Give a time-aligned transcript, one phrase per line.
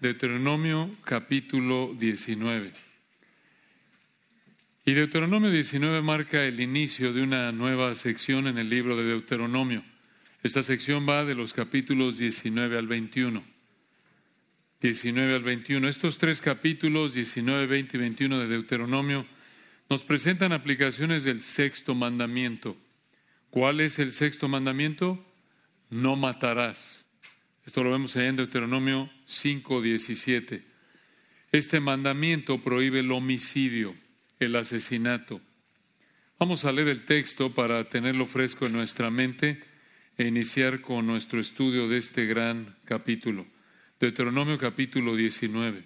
[0.00, 2.72] Deuteronomio capítulo 19.
[4.84, 9.82] Y Deuteronomio 19 marca el inicio de una nueva sección en el libro de Deuteronomio.
[10.44, 13.42] Esta sección va de los capítulos 19 al 21.
[14.80, 15.88] 19 al 21.
[15.88, 19.26] Estos tres capítulos, 19, 20 y 21 de Deuteronomio,
[19.90, 22.76] nos presentan aplicaciones del sexto mandamiento.
[23.50, 25.26] ¿Cuál es el sexto mandamiento?
[25.90, 27.07] No matarás.
[27.68, 30.62] Esto lo vemos ahí en Deuteronomio 5, 17.
[31.52, 33.94] Este mandamiento prohíbe el homicidio,
[34.40, 35.42] el asesinato.
[36.38, 39.62] Vamos a leer el texto para tenerlo fresco en nuestra mente
[40.16, 43.46] e iniciar con nuestro estudio de este gran capítulo.
[44.00, 45.84] Deuteronomio capítulo 19.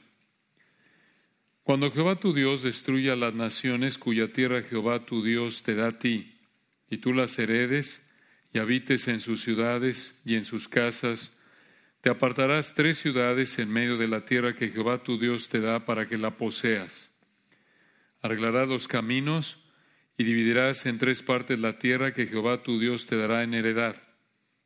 [1.64, 5.98] Cuando Jehová tu Dios destruya las naciones cuya tierra Jehová tu Dios te da a
[5.98, 6.32] ti,
[6.88, 8.00] y tú las heredes
[8.54, 11.32] y habites en sus ciudades y en sus casas,
[12.02, 15.86] te apartarás tres ciudades en medio de la tierra que Jehová tu Dios te da
[15.86, 17.12] para que la poseas.
[18.20, 19.60] Arreglarás los caminos
[20.18, 23.94] y dividirás en tres partes la tierra que Jehová tu Dios te dará en heredad.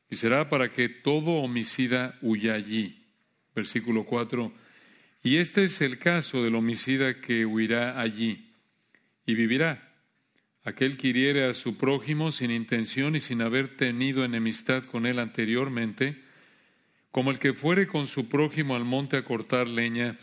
[0.08, 3.04] Y será para que todo homicida huya allí.
[3.54, 4.50] Versículo 4.
[5.22, 8.54] Y este es el caso del homicida que huirá allí
[9.26, 9.92] y vivirá.
[10.64, 15.18] Aquel que hiriere a su prójimo sin intención y sin haber tenido enemistad con él
[15.18, 16.24] anteriormente,
[17.16, 20.18] como el que fuere con su prójimo al monte a cortar leña,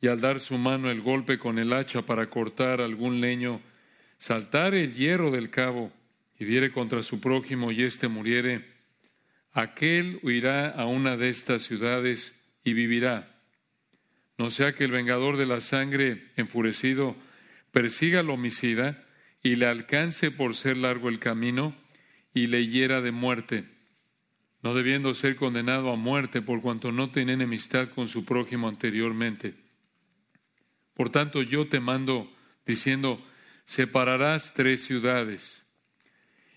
[0.00, 3.60] y al dar su mano el golpe con el hacha para cortar algún leño,
[4.16, 5.92] saltar el hierro del cabo
[6.38, 8.64] y diere contra su prójimo y éste muriere,
[9.52, 13.28] aquel huirá a una de estas ciudades y vivirá.
[14.38, 17.14] No sea que el vengador de la sangre, enfurecido,
[17.72, 19.04] persiga al homicida
[19.42, 21.76] y le alcance por ser largo el camino
[22.32, 23.66] y le hiera de muerte
[24.62, 29.54] no debiendo ser condenado a muerte por cuanto no tiene enemistad con su prójimo anteriormente.
[30.94, 32.32] Por tanto, yo te mando
[32.64, 33.20] diciendo,
[33.64, 35.62] separarás tres ciudades.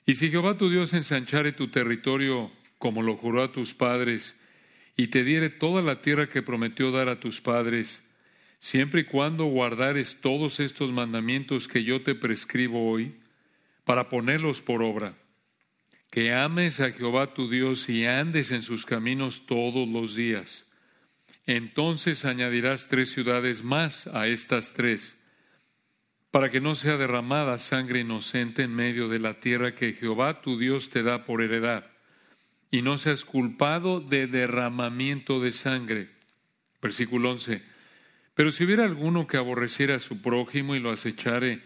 [0.06, 4.36] Y si Jehová tu Dios ensanchare tu territorio como lo juró a tus padres,
[4.96, 8.04] y te diere toda la tierra que prometió dar a tus padres,
[8.60, 13.16] siempre y cuando guardares todos estos mandamientos que yo te prescribo hoy,
[13.84, 15.16] para ponerlos por obra
[16.16, 20.66] que ames a Jehová tu Dios y andes en sus caminos todos los días.
[21.46, 25.18] Entonces añadirás tres ciudades más a estas tres,
[26.32, 30.58] para que no sea derramada sangre inocente en medio de la tierra que Jehová tu
[30.58, 31.86] Dios te da por heredad,
[32.72, 36.12] y no seas culpado de derramamiento de sangre.
[36.82, 37.62] Versículo 11.
[38.36, 41.62] Pero si hubiera alguno que aborreciera a su prójimo y lo acechare,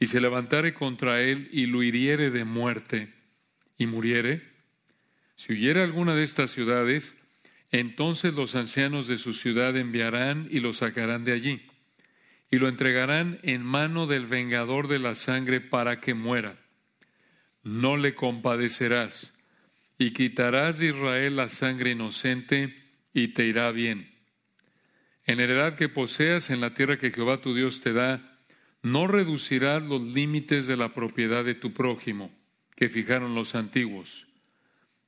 [0.00, 3.19] y se levantare contra él y lo hiriere de muerte,
[3.80, 4.42] y muriere,
[5.36, 7.14] si huyera alguna de estas ciudades,
[7.70, 11.62] entonces los ancianos de su ciudad enviarán y lo sacarán de allí,
[12.50, 16.58] y lo entregarán en mano del vengador de la sangre para que muera.
[17.62, 19.32] No le compadecerás,
[19.96, 22.76] y quitarás de Israel la sangre inocente,
[23.14, 24.10] y te irá bien.
[25.24, 28.38] En heredad que poseas en la tierra que Jehová tu Dios te da,
[28.82, 32.30] no reducirás los límites de la propiedad de tu prójimo
[32.80, 34.26] que fijaron los antiguos.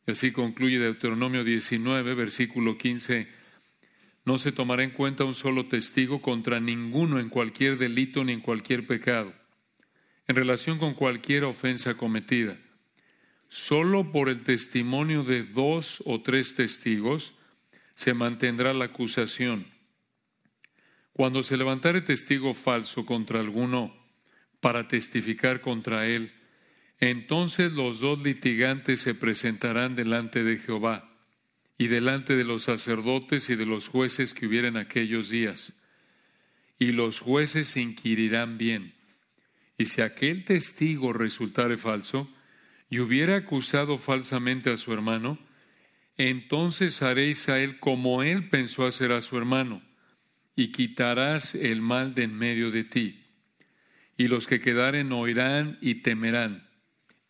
[0.06, 3.26] Y así concluye Deuteronomio 19, versículo 15.
[4.26, 8.42] No se tomará en cuenta un solo testigo contra ninguno en cualquier delito ni en
[8.42, 9.32] cualquier pecado,
[10.28, 12.58] en relación con cualquier ofensa cometida.
[13.48, 17.32] Solo por el testimonio de dos o tres testigos
[17.94, 19.66] se mantendrá la acusación.
[21.14, 23.96] Cuando se levantare testigo falso contra alguno
[24.60, 26.32] para testificar contra él,
[27.02, 31.10] entonces los dos litigantes se presentarán delante de Jehová
[31.76, 35.72] y delante de los sacerdotes y de los jueces que hubieren aquellos días.
[36.78, 38.94] Y los jueces inquirirán bien.
[39.76, 42.32] Y si aquel testigo resultare falso
[42.88, 45.40] y hubiera acusado falsamente a su hermano,
[46.16, 49.82] entonces haréis a él como él pensó hacer a su hermano,
[50.54, 53.24] y quitarás el mal de en medio de ti.
[54.16, 56.70] Y los que quedaren oirán y temerán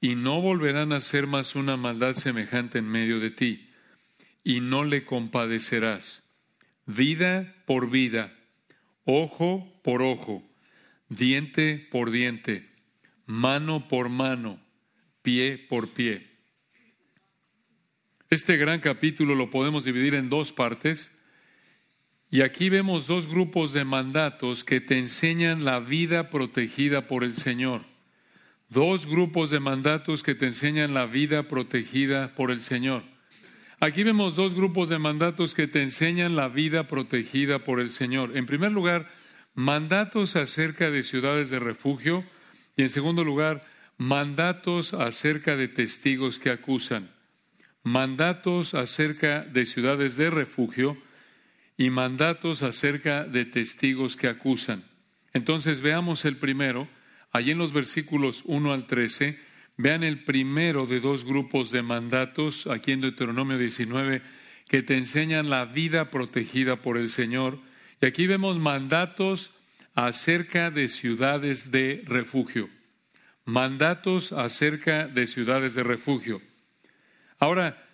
[0.02, 3.70] y no volverán a hacer más una maldad semejante en medio de ti,
[4.42, 6.24] y no le compadecerás.
[6.86, 8.36] Vida por vida,
[9.04, 10.42] ojo por ojo,
[11.08, 12.68] diente por diente,
[13.26, 14.58] mano por mano,
[15.22, 16.26] pie por pie.
[18.28, 21.12] Este gran capítulo lo podemos dividir en dos partes.
[22.28, 27.36] Y aquí vemos dos grupos de mandatos que te enseñan la vida protegida por el
[27.36, 27.91] Señor
[28.72, 33.02] dos grupos de mandatos que te enseñan la vida protegida por el Señor.
[33.80, 38.34] aquí vemos dos grupos de mandatos que te enseñan la vida protegida por el Señor.
[38.34, 39.08] En primer lugar,
[39.54, 42.24] mandatos acerca de ciudades de refugio
[42.76, 43.60] y en segundo lugar,
[43.98, 47.10] mandatos acerca de testigos que acusan.
[47.82, 50.96] Mandatos acerca de ciudades de refugio
[51.76, 54.82] y mandatos acerca de testigos que acusan.
[55.34, 56.88] Entonces veamos el primero,
[57.32, 59.38] allí en los versículos 1 al 13,
[59.76, 64.22] vean el primero de dos grupos de mandatos, aquí en Deuteronomio 19,
[64.68, 67.58] que te enseñan la vida protegida por el Señor.
[68.00, 69.50] Y aquí vemos mandatos
[69.94, 72.68] acerca de ciudades de refugio.
[73.44, 76.40] Mandatos acerca de ciudades de refugio.
[77.38, 77.88] Ahora,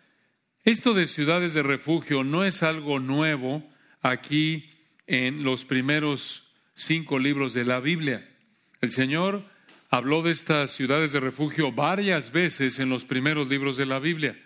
[0.64, 3.66] esto de ciudades de refugio no es algo nuevo
[4.02, 4.68] aquí
[5.06, 8.28] en los primeros cinco libros de la Biblia.
[8.80, 9.44] El Señor
[9.90, 14.40] habló de estas ciudades de refugio varias veces en los primeros libros de la Biblia.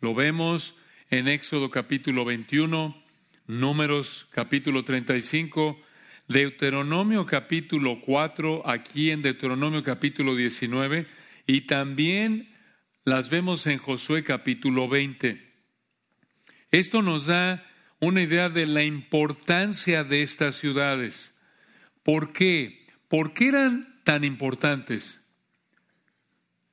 [0.00, 0.74] Lo vemos
[1.08, 3.02] en Éxodo capítulo 21,
[3.46, 5.80] Números capítulo 35,
[6.28, 11.06] Deuteronomio capítulo 4, aquí en Deuteronomio capítulo 19,
[11.46, 12.54] y también
[13.04, 15.50] las vemos en Josué capítulo 20.
[16.70, 17.66] Esto nos da
[18.00, 21.34] una idea de la importancia de estas ciudades.
[22.02, 22.87] ¿Por qué?
[23.08, 25.20] ¿Por qué eran tan importantes?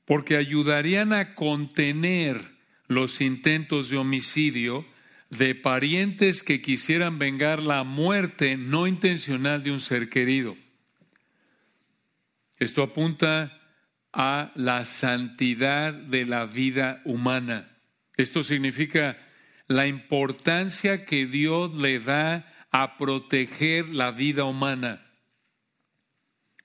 [0.06, 2.40] Porque ayudarían a contener
[2.88, 4.86] los intentos de homicidio
[5.30, 10.56] de parientes que quisieran vengar la muerte no intencional de un ser querido.
[12.58, 13.60] Esto apunta
[14.14, 17.68] a la santidad de la vida humana.
[18.16, 19.18] Esto significa
[19.68, 25.05] la importancia que Dios le da a proteger la vida humana.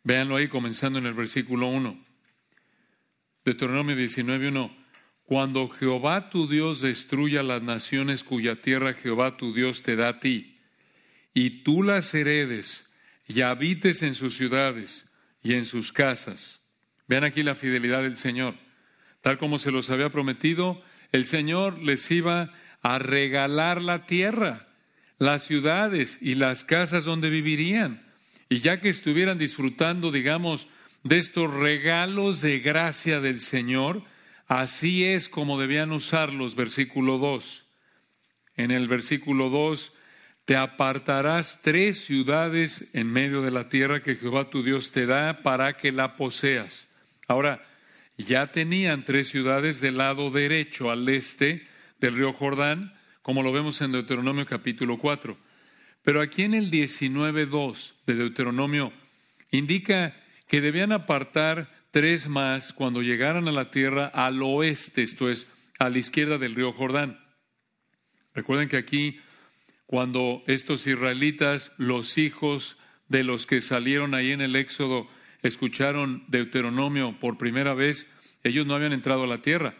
[0.02, 2.04] Véanlo ahí comenzando en el versículo 1.
[3.44, 4.76] Deuteronomio 19.1.
[5.24, 10.20] Cuando Jehová tu Dios destruya las naciones cuya tierra Jehová tu Dios te da a
[10.20, 10.58] ti,
[11.32, 12.90] y tú las heredes
[13.28, 15.08] y habites en sus ciudades
[15.42, 16.60] y en sus casas,
[17.10, 18.54] Vean aquí la fidelidad del Señor.
[19.20, 20.80] Tal como se los había prometido,
[21.10, 22.50] el Señor les iba
[22.82, 24.68] a regalar la tierra,
[25.18, 28.09] las ciudades y las casas donde vivirían.
[28.50, 30.66] Y ya que estuvieran disfrutando, digamos,
[31.04, 34.02] de estos regalos de gracia del Señor,
[34.48, 37.64] así es como debían usarlos, versículo 2.
[38.56, 39.92] En el versículo 2,
[40.44, 45.42] te apartarás tres ciudades en medio de la tierra que Jehová tu Dios te da
[45.42, 46.88] para que la poseas.
[47.28, 47.64] Ahora,
[48.18, 51.68] ya tenían tres ciudades del lado derecho, al este
[52.00, 55.49] del río Jordán, como lo vemos en Deuteronomio capítulo 4.
[56.02, 58.92] Pero aquí en el 19.2 de Deuteronomio
[59.50, 60.16] indica
[60.46, 65.46] que debían apartar tres más cuando llegaran a la tierra al oeste, esto es,
[65.78, 67.18] a la izquierda del río Jordán.
[68.34, 69.18] Recuerden que aquí,
[69.86, 72.76] cuando estos israelitas, los hijos
[73.08, 75.08] de los que salieron ahí en el Éxodo,
[75.42, 78.08] escucharon Deuteronomio por primera vez,
[78.44, 79.74] ellos no habían entrado a la tierra.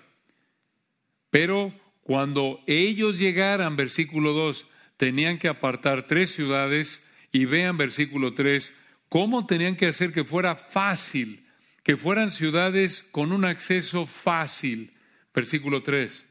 [1.30, 4.66] Pero cuando ellos llegaran, versículo 2,
[5.00, 7.02] tenían que apartar tres ciudades
[7.32, 8.74] y vean versículo 3,
[9.08, 11.46] cómo tenían que hacer que fuera fácil,
[11.82, 14.92] que fueran ciudades con un acceso fácil.
[15.34, 16.26] Versículo 3,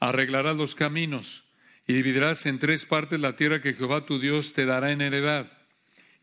[0.00, 1.44] arreglarás los caminos
[1.86, 5.52] y dividirás en tres partes la tierra que Jehová tu Dios te dará en heredad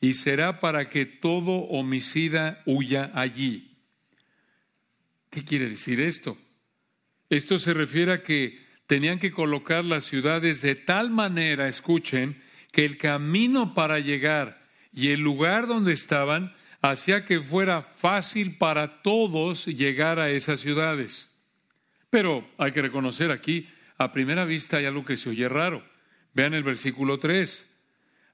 [0.01, 3.77] y será para que todo homicida huya allí.
[5.29, 6.39] ¿Qué quiere decir esto?
[7.29, 12.85] Esto se refiere a que tenían que colocar las ciudades de tal manera, escuchen, que
[12.85, 14.63] el camino para llegar
[14.93, 21.27] y el lugar donde estaban hacía que fuera fácil para todos llegar a esas ciudades.
[22.09, 25.83] Pero hay que reconocer aquí, a primera vista hay algo que se oye raro.
[26.33, 27.65] Vean el versículo 3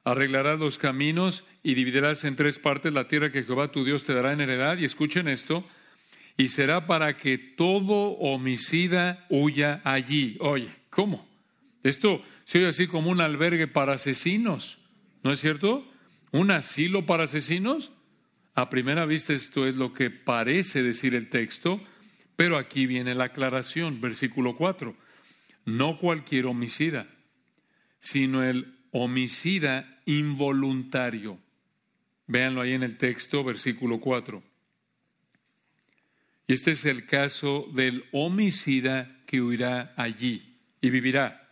[0.03, 4.13] arreglarás los caminos y dividirás en tres partes la tierra que Jehová tu Dios te
[4.13, 4.77] dará en heredad.
[4.77, 5.65] Y escuchen esto,
[6.37, 10.37] y será para que todo homicida huya allí.
[10.39, 11.27] Oye, ¿cómo?
[11.83, 14.79] Esto se oye así como un albergue para asesinos,
[15.23, 15.87] ¿no es cierto?
[16.31, 17.91] ¿Un asilo para asesinos?
[18.53, 21.81] A primera vista esto es lo que parece decir el texto,
[22.35, 24.95] pero aquí viene la aclaración, versículo 4.
[25.65, 27.07] No cualquier homicida,
[27.99, 31.39] sino el homicida involuntario.
[32.27, 34.50] Véanlo ahí en el texto, versículo 4.
[36.51, 41.49] Este es el caso del homicida que huirá allí y vivirá.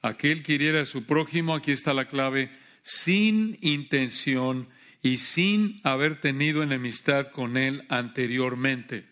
[0.00, 4.68] Aquel que hiriera a su prójimo, aquí está la clave, sin intención
[5.02, 9.08] y sin haber tenido enemistad con él anteriormente.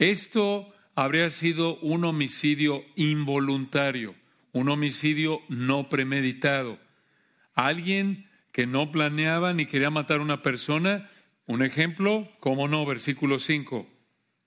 [0.00, 4.16] Esto habría sido un homicidio involuntario,
[4.50, 6.80] un homicidio no premeditado.
[7.54, 11.08] Alguien que no planeaba ni quería matar a una persona.
[11.46, 13.91] Un ejemplo, cómo no, versículo 5.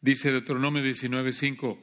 [0.05, 1.79] Dice Deuteronomio 19:5.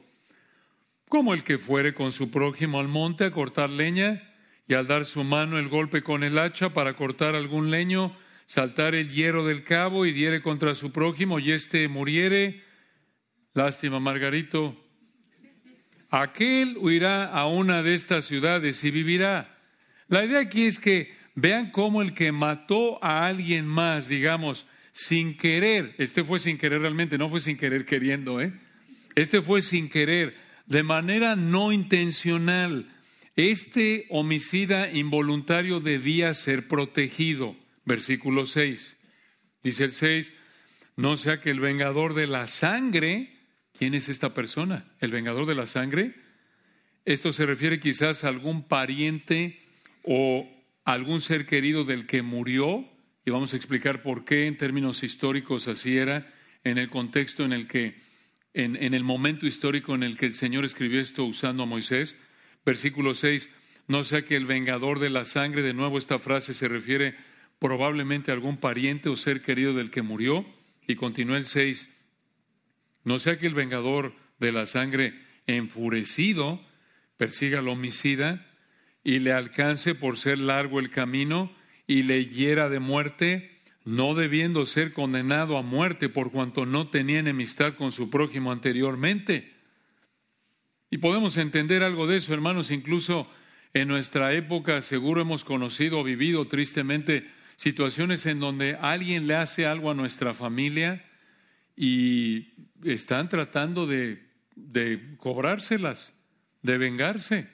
[1.09, 4.23] Como el que fuere con su prójimo al monte a cortar leña
[4.65, 8.15] y al dar su mano el golpe con el hacha para cortar algún leño,
[8.45, 12.63] saltar el hierro del cabo y diere contra su prójimo y éste muriere.
[13.53, 14.81] Lástima, Margarito.
[16.09, 19.53] Aquel huirá a una de estas ciudades y vivirá.
[20.07, 25.35] La idea aquí es que vean cómo el que mató a alguien más, digamos, sin
[25.35, 28.53] querer, este fue sin querer realmente, no fue sin querer queriendo, ¿eh?
[29.15, 30.35] Este fue sin querer,
[30.67, 32.89] de manera no intencional.
[33.35, 37.55] Este homicida involuntario debía ser protegido.
[37.85, 38.97] Versículo 6.
[39.63, 40.31] Dice el 6,
[40.95, 43.33] no sea que el vengador de la sangre,
[43.77, 44.93] ¿quién es esta persona?
[44.99, 46.13] ¿El vengador de la sangre?
[47.05, 49.59] Esto se refiere quizás a algún pariente
[50.03, 50.47] o
[50.85, 52.87] algún ser querido del que murió,
[53.25, 57.53] y vamos a explicar por qué en términos históricos así era, en el contexto en
[57.53, 57.95] el que,
[58.53, 62.15] en, en el momento histórico en el que el Señor escribió esto usando a Moisés.
[62.65, 63.49] Versículo 6,
[63.87, 67.15] no sea que el vengador de la sangre, de nuevo esta frase se refiere
[67.59, 70.45] probablemente a algún pariente o ser querido del que murió,
[70.87, 71.89] y continúa el 6,
[73.03, 75.13] no sea que el vengador de la sangre
[75.47, 76.61] enfurecido
[77.17, 78.45] persiga al homicida
[79.03, 81.53] y le alcance por ser largo el camino
[81.87, 87.19] y le hiera de muerte, no debiendo ser condenado a muerte por cuanto no tenía
[87.19, 89.53] enemistad con su prójimo anteriormente.
[90.89, 93.27] Y podemos entender algo de eso, hermanos, incluso
[93.73, 99.65] en nuestra época seguro hemos conocido o vivido tristemente situaciones en donde alguien le hace
[99.65, 101.03] algo a nuestra familia
[101.75, 104.23] y están tratando de,
[104.55, 106.13] de cobrárselas,
[106.61, 107.49] de vengarse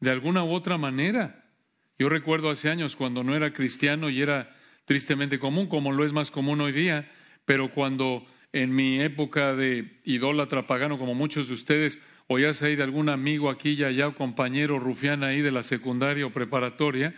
[0.00, 1.39] de alguna u otra manera.
[2.00, 6.14] Yo recuerdo hace años cuando no era cristiano y era tristemente común, como lo es
[6.14, 7.10] más común hoy día,
[7.44, 12.84] pero cuando en mi época de idólatra pagano, como muchos de ustedes, oías ahí de
[12.84, 17.14] algún amigo aquí y allá, compañero rufián ahí de la secundaria o preparatoria,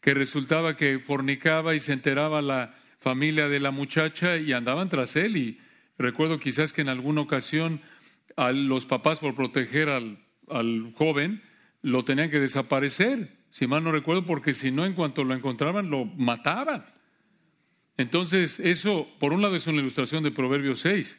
[0.00, 5.16] que resultaba que fornicaba y se enteraba la familia de la muchacha y andaban tras
[5.16, 5.36] él.
[5.36, 5.60] Y
[5.98, 7.82] recuerdo quizás que en alguna ocasión
[8.36, 11.42] a los papás, por proteger al joven,
[11.82, 15.88] lo tenían que desaparecer, si mal no recuerdo, porque si no, en cuanto lo encontraban,
[15.88, 16.86] lo mataban.
[17.96, 21.16] Entonces, eso, por un lado, es una ilustración de Proverbios 6,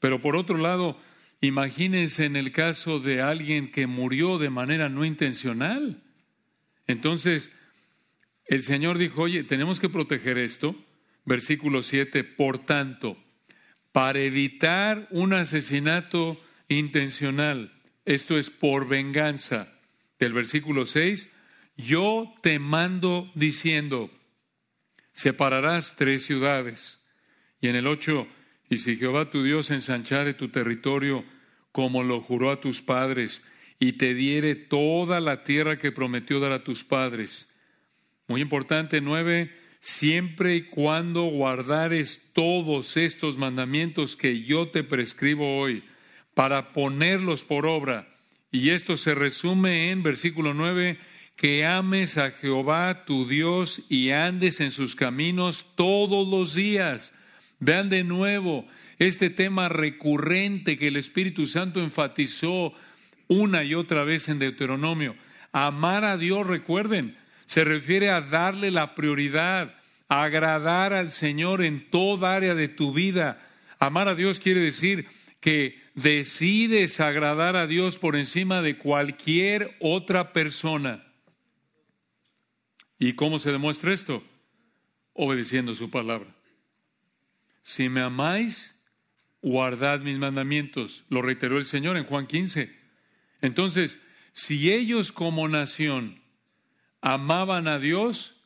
[0.00, 0.98] pero por otro lado,
[1.40, 6.02] imagínense en el caso de alguien que murió de manera no intencional.
[6.88, 7.52] Entonces,
[8.46, 10.74] el Señor dijo, oye, tenemos que proteger esto.
[11.24, 13.16] Versículo 7, por tanto,
[13.92, 16.36] para evitar un asesinato
[16.66, 17.72] intencional,
[18.06, 19.72] esto es por venganza,
[20.18, 21.28] del versículo 6,
[21.80, 24.10] yo te mando diciendo,
[25.12, 27.00] separarás tres ciudades.
[27.60, 28.26] Y en el 8,
[28.70, 31.24] y si Jehová tu Dios ensanchare tu territorio
[31.72, 33.42] como lo juró a tus padres,
[33.78, 37.48] y te diere toda la tierra que prometió dar a tus padres.
[38.26, 45.84] Muy importante, nueve, siempre y cuando guardares todos estos mandamientos que yo te prescribo hoy,
[46.34, 48.10] para ponerlos por obra
[48.52, 50.96] y esto se resume en versículo 9,
[51.40, 57.14] que ames a Jehová tu Dios y andes en sus caminos todos los días.
[57.60, 58.66] Vean de nuevo
[58.98, 62.74] este tema recurrente que el Espíritu Santo enfatizó
[63.26, 65.16] una y otra vez en Deuteronomio.
[65.50, 67.16] Amar a Dios, recuerden,
[67.46, 69.76] se refiere a darle la prioridad,
[70.10, 73.40] agradar al Señor en toda área de tu vida.
[73.78, 75.06] Amar a Dios quiere decir
[75.40, 81.06] que decides agradar a Dios por encima de cualquier otra persona.
[83.00, 84.22] ¿Y cómo se demuestra esto?
[85.14, 86.36] Obedeciendo su palabra.
[87.62, 88.76] Si me amáis,
[89.40, 92.70] guardad mis mandamientos, lo reiteró el Señor en Juan 15.
[93.40, 93.98] Entonces,
[94.32, 96.20] si ellos como nación
[97.00, 98.36] amaban a Dios,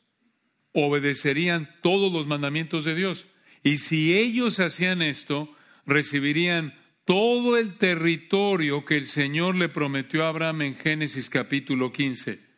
[0.72, 3.26] obedecerían todos los mandamientos de Dios.
[3.64, 5.52] Y si ellos hacían esto,
[5.84, 12.53] recibirían todo el territorio que el Señor le prometió a Abraham en Génesis capítulo 15.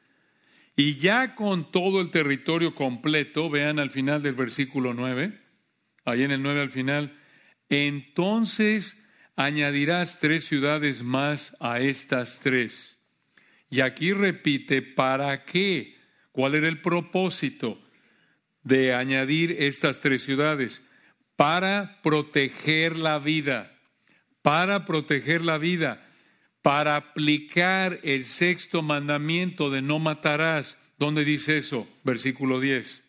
[0.76, 5.40] Y ya con todo el territorio completo, vean al final del versículo 9,
[6.04, 7.18] ahí en el 9 al final,
[7.70, 9.02] entonces
[9.36, 12.98] añadirás tres ciudades más a estas tres.
[13.70, 15.96] Y aquí repite, ¿para qué?
[16.30, 17.82] ¿Cuál era el propósito
[18.62, 20.82] de añadir estas tres ciudades?
[21.36, 23.72] Para proteger la vida
[24.46, 26.05] para proteger la vida,
[26.66, 30.76] para aplicar el sexto mandamiento de no matarás.
[30.98, 31.88] ¿Dónde dice eso?
[32.02, 33.04] Versículo 10.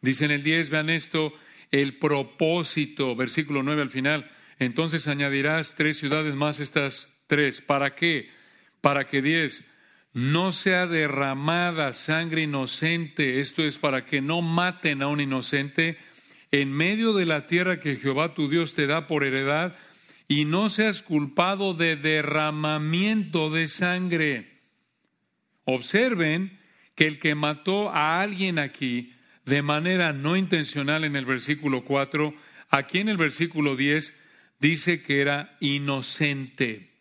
[0.00, 1.34] Dice en el 10, vean esto,
[1.70, 4.30] el propósito, versículo 9 al final.
[4.58, 7.60] Entonces añadirás tres ciudades más estas tres.
[7.60, 8.30] ¿Para qué?
[8.80, 9.62] Para que 10
[10.14, 15.98] no sea derramada sangre inocente, esto es para que no maten a un inocente
[16.52, 19.76] en medio de la tierra que Jehová tu Dios te da por heredad,
[20.28, 24.60] y no seas culpado de derramamiento de sangre.
[25.64, 26.58] Observen
[26.94, 29.12] que el que mató a alguien aquí
[29.44, 32.34] de manera no intencional en el versículo 4,
[32.70, 34.14] aquí en el versículo 10
[34.58, 36.96] dice que era inocente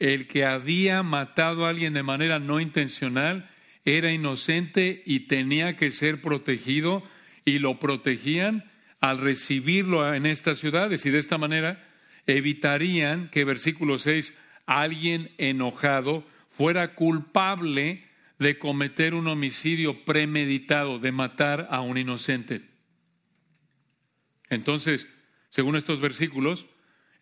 [0.00, 3.48] el que había matado a alguien de manera no intencional
[3.84, 7.02] era inocente y tenía que ser protegido
[7.44, 8.69] y lo protegían
[9.00, 11.86] al recibirlo en estas ciudades y de esta manera
[12.26, 14.34] evitarían que versículo 6
[14.66, 18.04] alguien enojado fuera culpable
[18.38, 22.62] de cometer un homicidio premeditado, de matar a un inocente.
[24.48, 25.08] Entonces,
[25.48, 26.66] según estos versículos,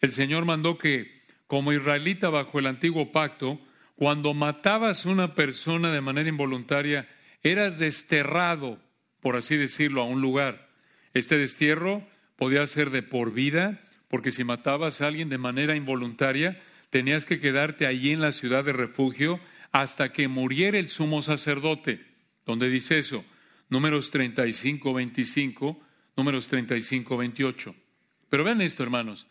[0.00, 3.60] el Señor mandó que como israelita bajo el antiguo pacto,
[3.96, 7.08] cuando matabas a una persona de manera involuntaria,
[7.42, 8.80] eras desterrado,
[9.20, 10.67] por así decirlo, a un lugar.
[11.18, 12.06] Este destierro
[12.36, 17.40] podía ser de por vida, porque si matabas a alguien de manera involuntaria, tenías que
[17.40, 19.40] quedarte allí en la ciudad de refugio
[19.72, 22.06] hasta que muriera el sumo sacerdote.
[22.46, 23.24] ¿Dónde dice eso?
[23.68, 25.80] Números 35, 25,
[26.16, 27.74] números 35, 28.
[28.30, 29.26] Pero vean esto, hermanos.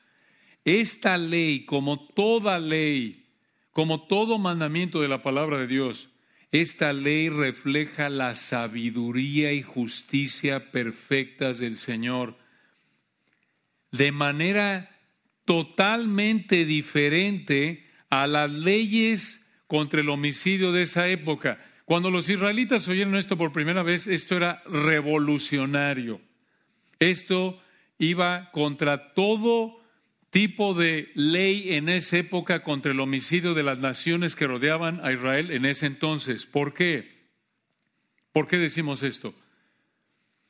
[0.66, 3.30] Esta ley, como toda ley,
[3.72, 6.10] como todo mandamiento de la palabra de Dios,
[6.52, 12.38] esta ley refleja la sabiduría y justicia perfectas del Señor
[13.92, 14.90] de manera
[15.46, 21.60] totalmente diferente a las leyes contra el homicidio de esa época.
[21.86, 26.22] Cuando los israelitas oyeron esto por primera vez, esto era revolucionario.
[27.00, 27.62] Esto
[27.98, 29.82] iba contra todo
[30.30, 35.12] tipo de ley en esa época contra el homicidio de las naciones que rodeaban a
[35.12, 36.46] Israel en ese entonces.
[36.46, 37.18] ¿Por qué?
[38.32, 39.34] ¿Por qué decimos esto?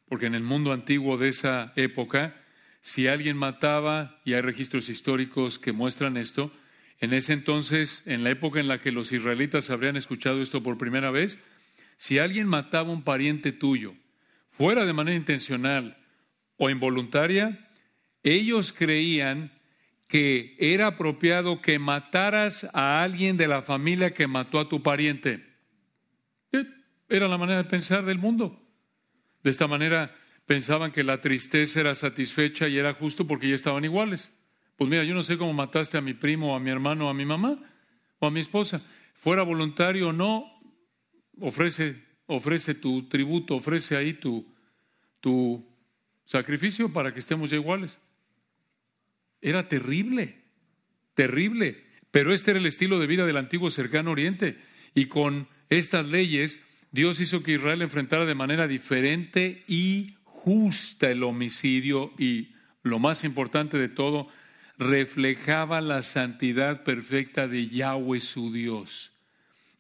[0.10, 2.36] Porque en el mundo antiguo de esa época,
[2.82, 6.52] si alguien mataba, y hay registros históricos que muestran esto,
[7.00, 10.78] en ese entonces, en la época en la que los israelitas habrían escuchado esto por
[10.78, 11.38] primera vez,
[11.98, 13.94] si alguien mataba a un pariente tuyo,
[14.50, 15.98] fuera de manera intencional
[16.58, 17.68] o involuntaria,
[18.24, 19.52] ellos creían
[20.08, 25.46] que era apropiado que mataras a alguien de la familia que mató a tu pariente.
[27.10, 28.62] Era la manera de pensar del mundo.
[29.44, 30.16] De esta manera
[30.46, 34.32] pensaban que la tristeza era satisfecha y era justo porque ya estaban iguales.
[34.78, 37.26] Pues mira, yo no sé cómo mataste a mi primo, a mi hermano, a mi
[37.26, 37.60] mamá
[38.20, 38.82] o a mi esposa.
[39.14, 40.46] Fuera voluntario o no,
[41.40, 44.54] ofrece, ofrece tu tributo, ofrece ahí tu,
[45.20, 45.66] tu
[46.26, 48.00] sacrificio para que estemos ya iguales.
[49.42, 50.42] Era terrible,
[51.14, 51.86] terrible.
[52.12, 54.58] Pero este era el estilo de vida del antiguo cercano oriente.
[54.96, 56.60] Y con estas leyes,
[56.92, 63.24] Dios hizo que Israel enfrentara de manera diferente y justa el homicidio y, lo más
[63.24, 64.30] importante de todo,
[64.78, 69.12] reflejaba la santidad perfecta de Yahweh su Dios.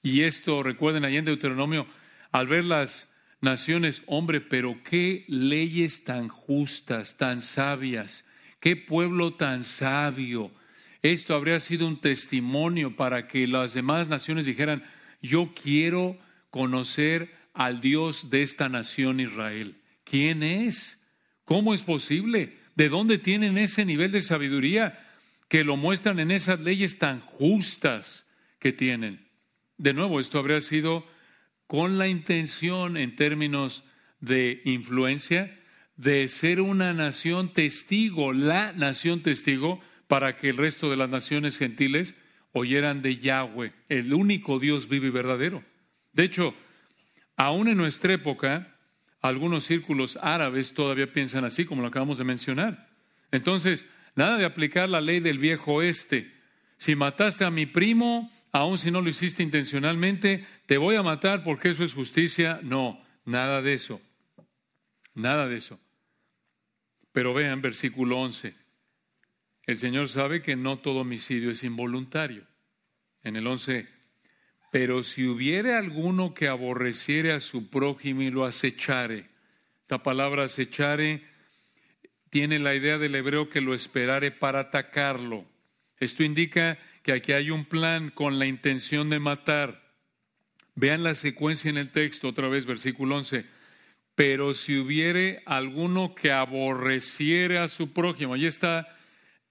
[0.04, 1.88] Y esto, recuerden allá en Deuteronomio,
[2.32, 3.08] al ver las
[3.42, 8.26] naciones, hombre, pero qué leyes tan justas, tan sabias,
[8.60, 10.52] Qué pueblo tan sabio.
[11.02, 14.84] Esto habría sido un testimonio para que las demás naciones dijeran,
[15.22, 16.18] yo quiero
[16.50, 19.82] conocer al Dios de esta nación Israel.
[20.04, 21.00] ¿Quién es?
[21.46, 22.58] ¿Cómo es posible?
[22.76, 25.00] ¿De dónde tienen ese nivel de sabiduría
[25.48, 28.26] que lo muestran en esas leyes tan justas
[28.60, 29.28] que tienen?
[29.78, 31.06] De nuevo, esto habría sido
[31.68, 33.84] con la intención en términos
[34.20, 35.58] de influencia
[35.98, 41.58] de ser una nación testigo, la nación testigo, para que el resto de las naciones
[41.58, 42.16] gentiles
[42.54, 45.64] oyeran de Yahweh, el único Dios vivo y verdadero.
[46.14, 46.56] De hecho,
[47.36, 48.76] aún en nuestra época,
[49.22, 52.90] algunos círculos árabes todavía piensan así, como lo acabamos de mencionar.
[53.32, 56.34] Entonces, nada de aplicar la ley del viejo oeste.
[56.78, 61.44] Si mataste a mi primo, aun si no lo hiciste intencionalmente, te voy a matar
[61.44, 62.60] porque eso es justicia.
[62.64, 64.00] No, nada de eso.
[65.14, 65.80] Nada de eso.
[67.18, 68.54] Pero vean versículo 11.
[69.64, 72.44] El Señor sabe que no todo homicidio es involuntario.
[73.24, 73.88] En el 11,
[74.72, 79.26] pero si hubiere alguno que aborreciere a su prójimo y lo acechare,
[79.82, 81.24] esta palabra acechare
[82.30, 85.44] tiene la idea del hebreo que lo esperare para atacarlo.
[86.00, 89.92] Esto indica que aquí hay un plan con la intención de matar.
[90.76, 93.57] Vean la secuencia en el texto, otra vez, versículo 11.
[94.18, 98.88] Pero si hubiere alguno que aborreciere a su prójimo, ahí está,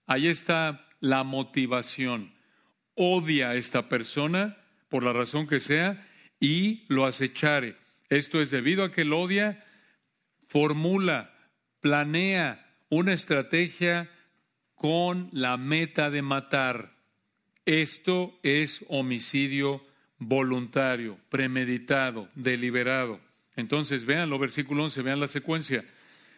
[0.09, 2.35] ahí está la motivación.
[2.96, 4.57] Odia a esta persona,
[4.88, 6.05] por la razón que sea,
[6.40, 7.76] y lo acechare.
[8.09, 9.64] Esto es debido a que lo odia,
[10.48, 11.33] formula,
[11.81, 14.11] planea una estrategia
[14.74, 16.92] con la meta de matar.
[17.66, 19.87] Esto es homicidio
[20.18, 23.26] voluntario, premeditado, deliberado.
[23.57, 25.85] Entonces, vean lo versículo 11, vean la secuencia.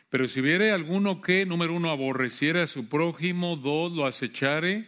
[0.09, 4.87] Pero si hubiere alguno que, número uno, aborreciera a su prójimo, dos, lo acechare,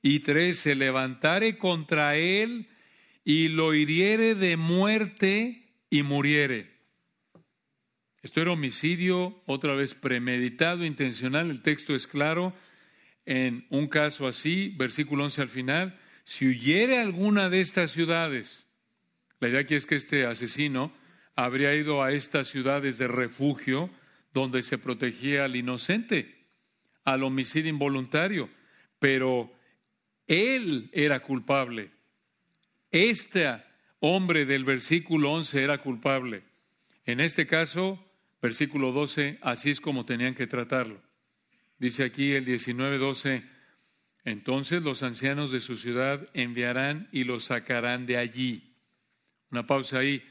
[0.00, 2.68] y tres, se levantare contra él
[3.24, 6.72] y lo hiriere de muerte y muriere.
[8.22, 12.54] Esto era homicidio, otra vez premeditado, intencional, el texto es claro.
[13.26, 18.64] En un caso así, versículo 11 al final, si huyere alguna de estas ciudades,
[19.40, 20.92] la idea aquí es que este asesino
[21.34, 23.90] habría ido a estas ciudades de refugio
[24.32, 26.46] donde se protegía al inocente,
[27.04, 28.48] al homicidio involuntario,
[28.98, 29.52] pero
[30.26, 31.90] él era culpable.
[32.90, 33.62] Este
[34.00, 36.42] hombre del versículo 11 era culpable.
[37.04, 38.02] En este caso,
[38.40, 41.00] versículo 12, así es como tenían que tratarlo.
[41.78, 43.42] Dice aquí el 19:12,
[44.24, 48.76] entonces los ancianos de su ciudad enviarán y lo sacarán de allí.
[49.50, 50.22] Una pausa ahí.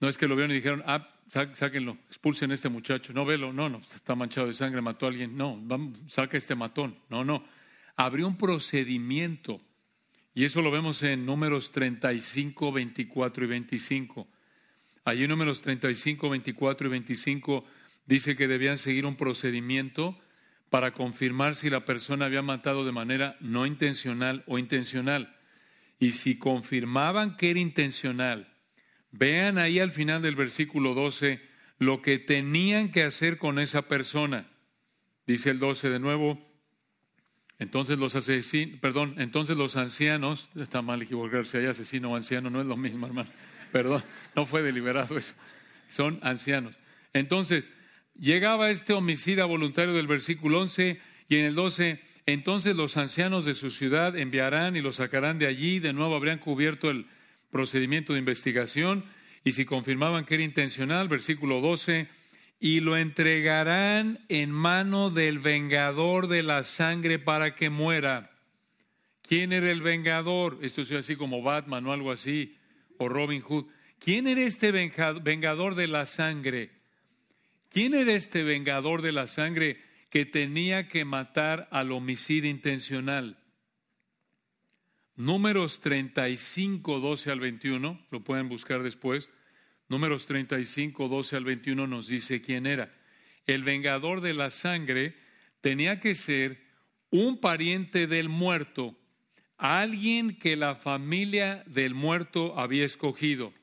[0.00, 3.12] No es que lo vieron y dijeron, ah, sáquenlo, expulsen a este muchacho.
[3.12, 5.36] No, velo, no, no, está manchado de sangre, mató a alguien.
[5.36, 6.98] No, vamos, saca este matón.
[7.08, 7.44] No, no.
[7.96, 9.60] Abrió un procedimiento.
[10.34, 14.28] Y eso lo vemos en números 35, 24 y 25.
[15.04, 17.64] Allí en números 35, 24 y 25
[18.04, 20.18] dice que debían seguir un procedimiento
[20.68, 25.34] para confirmar si la persona había matado de manera no intencional o intencional.
[25.98, 28.52] Y si confirmaban que era intencional,
[29.18, 31.40] Vean ahí al final del versículo 12
[31.78, 34.46] lo que tenían que hacer con esa persona.
[35.26, 36.38] Dice el 12 de nuevo,
[37.58, 42.60] entonces los asesinos, perdón, entonces los ancianos, está mal equivocarse, hay asesino o anciano, no
[42.60, 43.28] es lo mismo, hermano,
[43.72, 45.34] perdón, no fue deliberado eso,
[45.88, 46.78] son ancianos.
[47.14, 47.70] Entonces,
[48.14, 53.54] llegaba este homicida voluntario del versículo 11 y en el 12, entonces los ancianos de
[53.54, 57.06] su ciudad enviarán y lo sacarán de allí, de nuevo habrían cubierto el
[57.56, 59.06] procedimiento de investigación
[59.42, 62.06] y si confirmaban que era intencional, versículo 12,
[62.60, 68.30] y lo entregarán en mano del vengador de la sangre para que muera.
[69.22, 70.58] ¿Quién era el vengador?
[70.60, 72.58] Esto es así como Batman o algo así,
[72.98, 73.64] o Robin Hood.
[73.98, 76.72] ¿Quién era este vengador de la sangre?
[77.70, 83.38] ¿Quién era este vengador de la sangre que tenía que matar al homicidio intencional?
[85.16, 89.30] Números 35, 12 al 21, lo pueden buscar después.
[89.88, 92.94] Números 35, 12 al 21 nos dice quién era.
[93.46, 95.16] El vengador de la sangre
[95.62, 96.60] tenía que ser
[97.10, 98.94] un pariente del muerto,
[99.56, 103.54] alguien que la familia del muerto había escogido.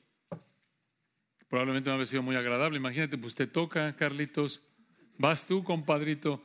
[1.50, 2.78] Probablemente no había sido muy agradable.
[2.78, 4.62] Imagínate, pues te toca, Carlitos,
[5.20, 6.44] vas tú, compadrito,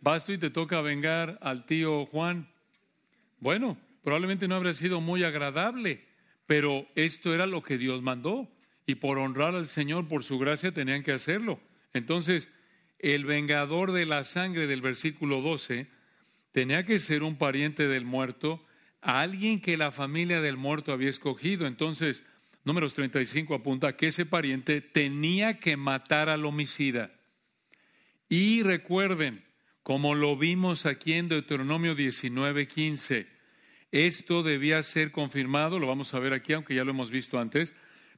[0.00, 2.48] vas tú y te toca vengar al tío Juan.
[3.38, 6.02] Bueno, probablemente no habría sido muy agradable,
[6.46, 8.50] pero esto era lo que Dios mandó
[8.86, 11.60] y por honrar al Señor, por su gracia, tenían que hacerlo.
[11.92, 12.50] Entonces,
[12.98, 15.88] el vengador de la sangre del versículo 12
[16.52, 18.64] tenía que ser un pariente del muerto,
[19.02, 21.66] alguien que la familia del muerto había escogido.
[21.66, 22.24] Entonces,
[22.64, 27.10] números 35 apunta que ese pariente tenía que matar al homicida.
[28.30, 29.44] Y recuerden,
[29.82, 33.37] como lo vimos aquí en Deuteronomio 19, 15,
[33.90, 37.74] esto debía ser confirmado, lo vamos a ver aquí, aunque ya lo hemos visto antes,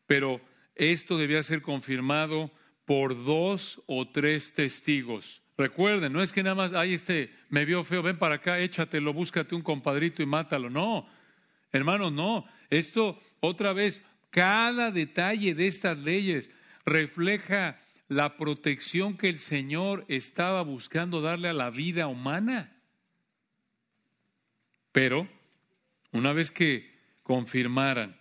[0.07, 0.41] pero
[0.75, 2.51] esto debía ser confirmado
[2.85, 5.43] por dos o tres testigos.
[5.57, 9.13] Recuerden, no es que nada más, ay, este me vio feo, ven para acá, échatelo,
[9.13, 10.71] búscate un compadrito y mátalo.
[10.71, 11.07] No,
[11.71, 12.47] hermanos, no.
[12.71, 16.51] Esto, otra vez, cada detalle de estas leyes
[16.85, 17.79] refleja
[18.09, 22.77] la protección que el Señor estaba buscando darle a la vida humana.
[24.93, 25.29] Pero
[26.13, 26.91] una vez que
[27.23, 28.19] confirmaran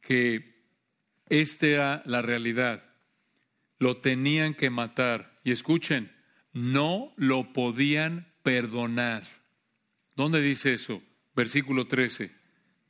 [0.00, 0.50] que
[1.28, 2.82] esta era la realidad,
[3.78, 5.38] lo tenían que matar.
[5.44, 6.12] Y escuchen,
[6.52, 9.22] no lo podían perdonar.
[10.16, 11.02] ¿Dónde dice eso?
[11.34, 12.32] Versículo 13.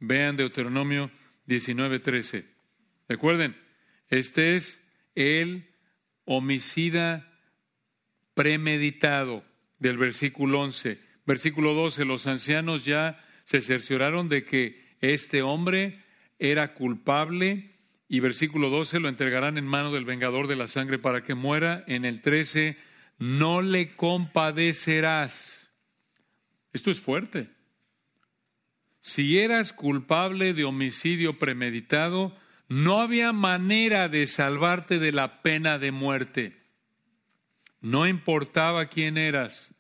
[0.01, 1.11] Vean Deuteronomio
[1.47, 2.47] 19, 13.
[3.09, 3.57] Recuerden,
[4.09, 4.81] este es
[5.15, 5.69] el
[6.25, 7.31] homicida
[8.35, 9.45] premeditado
[9.79, 11.01] del versículo 11.
[11.27, 13.19] Versículo 12, los ancianos ya
[13.51, 15.99] se cercioraron de que este hombre
[16.39, 17.73] era culpable
[18.07, 21.83] y versículo 12 lo entregarán en mano del vengador de la sangre para que muera.
[21.89, 22.77] En el 13,
[23.19, 25.69] no le compadecerás.
[26.73, 27.51] Esto es fuerte.
[29.01, 32.37] Si eras culpable de homicidio premeditado,
[32.69, 36.57] no había manera de salvarte de la pena de muerte.
[37.81, 39.75] No importaba quién eras,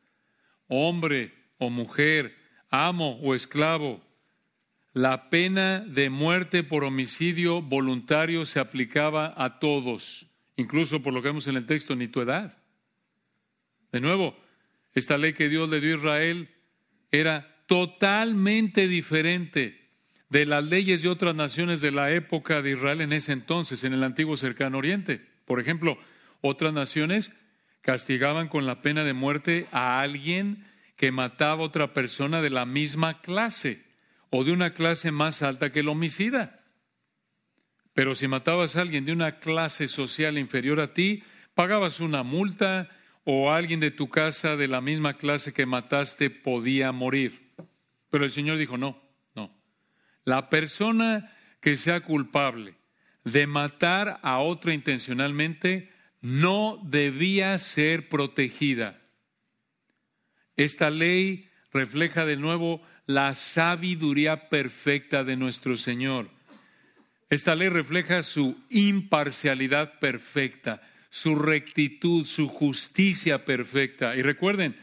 [0.66, 2.39] hombre o mujer,
[2.70, 4.00] amo o esclavo,
[4.92, 11.28] la pena de muerte por homicidio voluntario se aplicaba a todos, incluso por lo que
[11.28, 12.59] vemos en el texto, ni tu edad.
[13.92, 14.37] De nuevo,
[14.94, 16.48] esta ley que Dios le dio a Israel
[17.12, 19.80] era totalmente diferente
[20.28, 23.92] de las leyes de otras naciones de la época de Israel en ese entonces, en
[23.92, 25.24] el antiguo cercano oriente.
[25.44, 25.98] Por ejemplo,
[26.40, 27.33] otras naciones
[27.80, 30.64] castigaban con la pena de muerte a alguien
[31.00, 33.86] que mataba a otra persona de la misma clase
[34.28, 36.60] o de una clase más alta que el homicida.
[37.94, 41.22] Pero si matabas a alguien de una clase social inferior a ti,
[41.54, 42.90] pagabas una multa
[43.24, 47.50] o alguien de tu casa de la misma clase que mataste podía morir.
[48.10, 49.02] Pero el Señor dijo, no,
[49.34, 49.58] no.
[50.24, 52.74] La persona que sea culpable
[53.24, 58.99] de matar a otra intencionalmente no debía ser protegida.
[60.56, 66.30] Esta ley refleja de nuevo la sabiduría perfecta de nuestro Señor.
[67.28, 74.16] Esta ley refleja su imparcialidad perfecta, su rectitud, su justicia perfecta.
[74.16, 74.76] Y recuerden,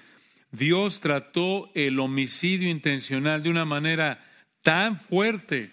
[0.51, 4.25] Dios trató el homicidio intencional de una manera
[4.62, 5.71] tan fuerte,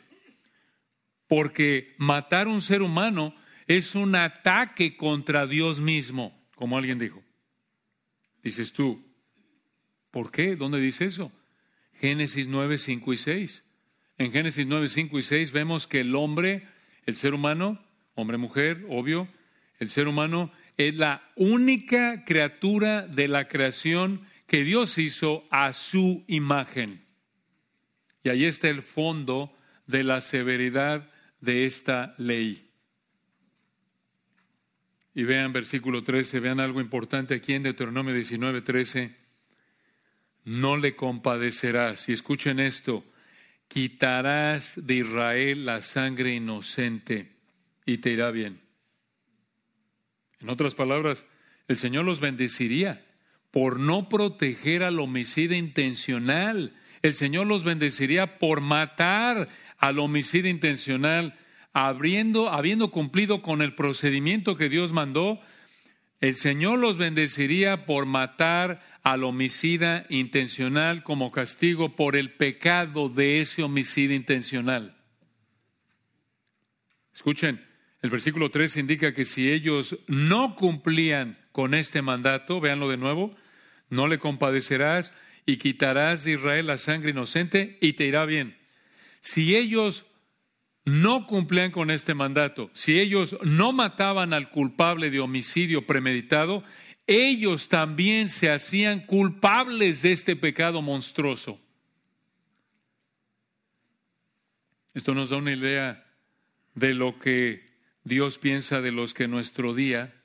[1.29, 3.35] porque matar un ser humano
[3.67, 7.23] es un ataque contra Dios mismo, como alguien dijo.
[8.43, 9.03] Dices tú,
[10.15, 10.55] ¿por qué?
[10.55, 11.33] ¿Dónde dice eso?
[11.95, 13.65] Génesis 9, 5 y 6.
[14.19, 16.69] En Génesis 9, 5 y 6 vemos que el hombre,
[17.05, 19.27] el ser humano, hombre, mujer, obvio,
[19.81, 26.23] el ser humano es la única criatura de la creación que Dios hizo a su
[26.29, 27.05] imagen.
[28.23, 29.53] Y ahí está el fondo
[29.89, 32.71] de la severidad de esta ley.
[35.13, 39.24] Y vean versículo 13, vean algo importante aquí en Deuteronomio 19, 13
[40.45, 42.09] no le compadecerás.
[42.09, 43.05] Y escuchen esto,
[43.69, 47.33] quitarás de Israel la sangre inocente
[47.87, 48.61] y te irá bien.
[50.41, 51.25] En otras palabras,
[51.69, 53.05] el Señor los bendeciría
[53.51, 56.75] por no proteger al homicida intencional.
[57.03, 61.39] El Señor los bendeciría por matar al homicida intencional,
[61.73, 65.41] habiendo, habiendo cumplido con el procedimiento que Dios mandó.
[66.25, 73.41] El Señor los bendeciría por matar al homicida intencional como castigo por el pecado de
[73.41, 74.97] ese homicida intencional.
[77.13, 77.63] Escuchen,
[78.01, 83.37] el versículo 3 indica que si ellos no cumplían con este mandato, véanlo de nuevo,
[83.91, 85.13] no le compadecerás
[85.45, 88.57] y quitarás de Israel la sangre inocente y te irá bien.
[89.21, 90.07] Si ellos
[90.85, 96.63] no cumplían con este mandato, si ellos no mataban al culpable de homicidio premeditado,
[97.07, 101.61] ellos también se hacían culpables de este pecado monstruoso.
[104.95, 106.05] Esto nos da una idea
[106.75, 110.23] de lo que Dios piensa de los que en nuestro día,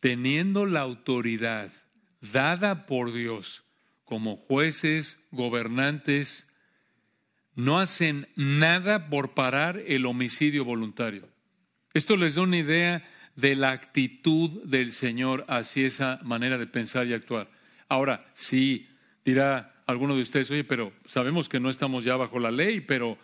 [0.00, 1.72] teniendo la autoridad
[2.20, 3.64] dada por Dios
[4.04, 6.46] como jueces, gobernantes,
[7.60, 11.28] no hacen nada por parar el homicidio voluntario.
[11.92, 13.04] Esto les da una idea
[13.36, 17.50] de la actitud del Señor hacia esa manera de pensar y actuar.
[17.88, 18.88] Ahora, sí,
[19.24, 23.18] dirá alguno de ustedes, oye, pero sabemos que no estamos ya bajo la ley, pero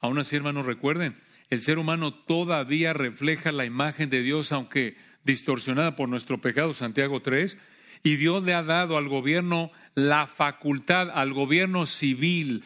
[0.00, 1.16] aún así, hermanos, recuerden,
[1.50, 7.20] el ser humano todavía refleja la imagen de Dios, aunque distorsionada por nuestro pecado, Santiago
[7.20, 7.58] 3,
[8.04, 12.64] y Dios le ha dado al gobierno la facultad, al gobierno civil,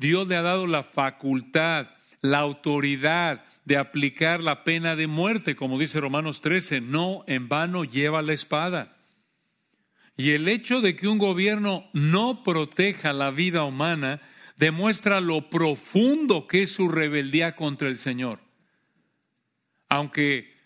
[0.00, 1.90] Dios le ha dado la facultad,
[2.22, 7.84] la autoridad de aplicar la pena de muerte, como dice Romanos 13, no en vano
[7.84, 8.96] lleva la espada.
[10.16, 14.22] Y el hecho de que un gobierno no proteja la vida humana
[14.56, 18.40] demuestra lo profundo que es su rebeldía contra el Señor.
[19.90, 20.56] Aunque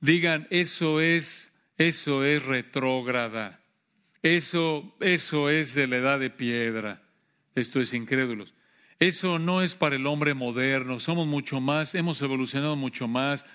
[0.00, 3.62] digan eso es eso es retrógrada.
[4.22, 7.09] Eso eso es de la edad de piedra.
[7.54, 8.54] Esto es incrédulos.
[8.98, 13.46] Eso no es para el hombre moderno, somos mucho más, hemos evolucionado mucho más.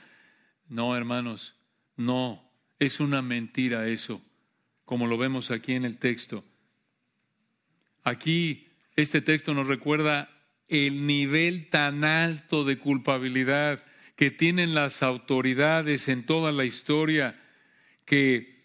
[0.67, 1.55] No, hermanos,
[1.95, 4.21] no, es una mentira eso.
[4.85, 6.43] como lo vemos aquí en el texto.
[8.03, 10.29] Aquí este texto nos recuerda
[10.67, 13.83] el nivel tan alto de culpabilidad
[14.15, 17.41] que tienen las autoridades en toda la historia,
[18.05, 18.63] que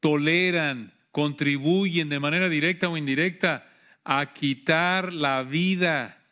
[0.00, 3.67] toleran, contribuyen de manera directa o indirecta
[4.10, 6.24] a quitar la vida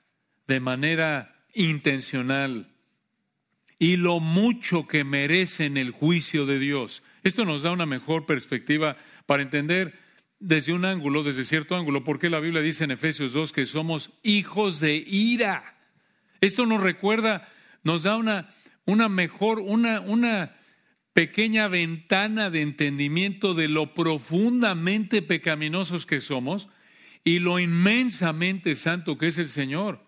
[0.48, 2.72] de manera intencional
[3.78, 7.02] y lo mucho que merecen el juicio de Dios.
[7.22, 9.92] Esto nos da una mejor perspectiva para entender
[10.40, 13.66] desde un ángulo, desde cierto ángulo, por qué la Biblia dice en Efesios 2 que
[13.66, 15.76] somos hijos de ira.
[16.40, 17.46] Esto nos recuerda,
[17.84, 18.48] nos da una,
[18.86, 20.56] una mejor, una, una
[21.12, 26.70] pequeña ventana de entendimiento de lo profundamente pecaminosos que somos
[27.26, 30.00] y lo inmensamente santo que es el Señor.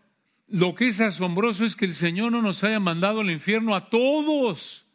[0.46, 3.90] Lo que es asombroso es que el Señor no nos haya mandado al infierno a
[3.90, 4.86] todos,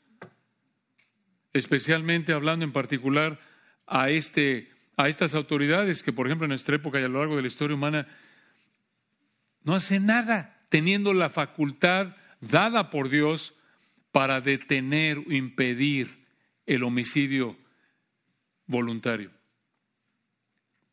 [1.51, 3.41] especialmente hablando en particular
[3.87, 7.35] a, este, a estas autoridades que, por ejemplo, en nuestra época y a lo largo
[7.35, 8.07] de la historia humana,
[9.63, 13.53] no hacen nada, teniendo la facultad dada por Dios
[14.13, 16.25] para detener o impedir
[16.67, 17.57] el homicidio
[18.65, 19.42] voluntario.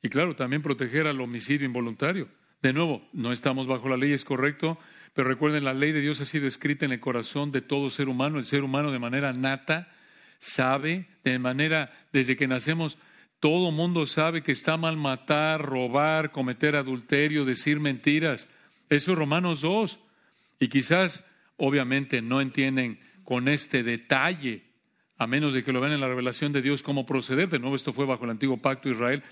[0.03, 2.29] Y claro, también proteger al homicidio involuntario.
[2.63, 4.79] De nuevo, no estamos bajo la ley, es correcto,
[5.15, 8.09] pero recuerden, la ley de Dios ha sido escrita en el corazón de todo ser
[8.09, 8.39] humano.
[8.39, 9.89] El ser humano de manera nata
[10.39, 12.99] sabe, de manera, desde que nacemos,
[13.41, 18.49] todo mundo sabe que está mal matar, robar, cometer adulterio, decir mentiras.
[18.91, 19.99] Eso es Romanos 2.
[20.61, 21.25] Y quizás,
[21.57, 24.65] obviamente, no entienden con este detalle,
[25.17, 27.49] a menos de que lo vean en la revelación de Dios, cómo proceder.
[27.49, 29.23] De nuevo, esto fue bajo el antiguo pacto de Israel.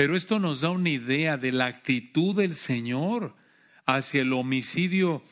[0.00, 3.36] Pero esto nos da una idea de la actitud del Señor
[3.84, 5.22] hacia el homicidio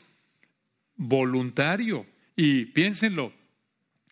[0.95, 2.05] voluntario.
[2.35, 3.33] Y piénsenlo,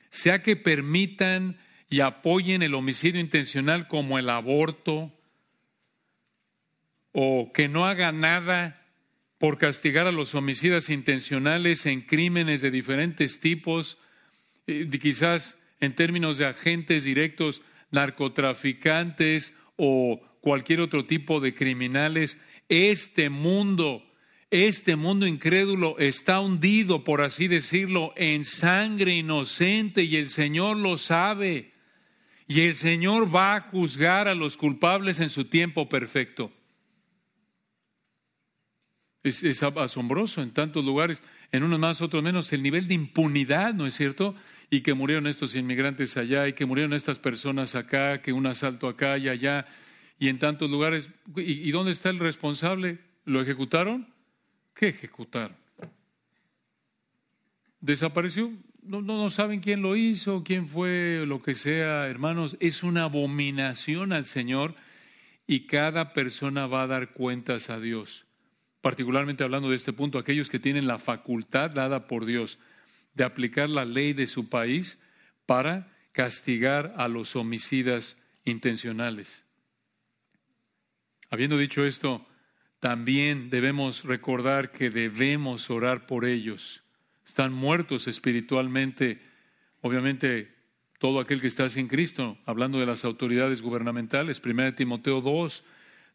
[0.09, 1.59] sea que permitan
[1.91, 5.13] y apoyen el homicidio intencional como el aborto,
[7.11, 8.83] o que no haga nada
[9.37, 13.99] por castigar a los homicidas intencionales en crímenes de diferentes tipos,
[14.65, 22.37] eh, quizás en términos de agentes directos, narcotraficantes o cualquier otro tipo de criminales,
[22.69, 24.01] este mundo,
[24.49, 30.97] este mundo incrédulo está hundido, por así decirlo, en sangre inocente y el Señor lo
[30.97, 31.73] sabe.
[32.47, 36.49] Y el Señor va a juzgar a los culpables en su tiempo perfecto.
[39.21, 43.85] Es, asombroso en tantos lugares, en unos más, otros menos, el nivel de impunidad, ¿no
[43.85, 44.33] es cierto?
[44.69, 48.87] Y que murieron estos inmigrantes allá, y que murieron estas personas acá, que un asalto
[48.87, 49.65] acá y allá,
[50.19, 51.09] y en tantos lugares.
[51.35, 52.99] ¿Y, dónde está el responsable?
[53.25, 54.07] ¿Lo ejecutaron?
[54.73, 55.55] ¿Qué ejecutaron?
[57.79, 58.51] ¿Desapareció?
[58.81, 62.57] No, no, no saben quién lo hizo, quién fue, lo que sea, hermanos.
[62.59, 64.75] Es una abominación al Señor
[65.45, 68.25] y cada persona va a dar cuentas a Dios.
[68.81, 72.59] Particularmente hablando de este punto, aquellos que tienen la facultad dada por Dios
[73.13, 74.99] de aplicar la ley de su país
[75.45, 79.46] para castigar a los homicidas intencionales.
[81.29, 82.25] Habiendo dicho esto,
[82.79, 86.83] también debemos recordar que debemos orar por ellos.
[87.25, 89.21] Están muertos espiritualmente,
[89.81, 90.55] obviamente
[90.99, 95.63] todo aquel que está sin Cristo, hablando de las autoridades gubernamentales, 1 Timoteo 2,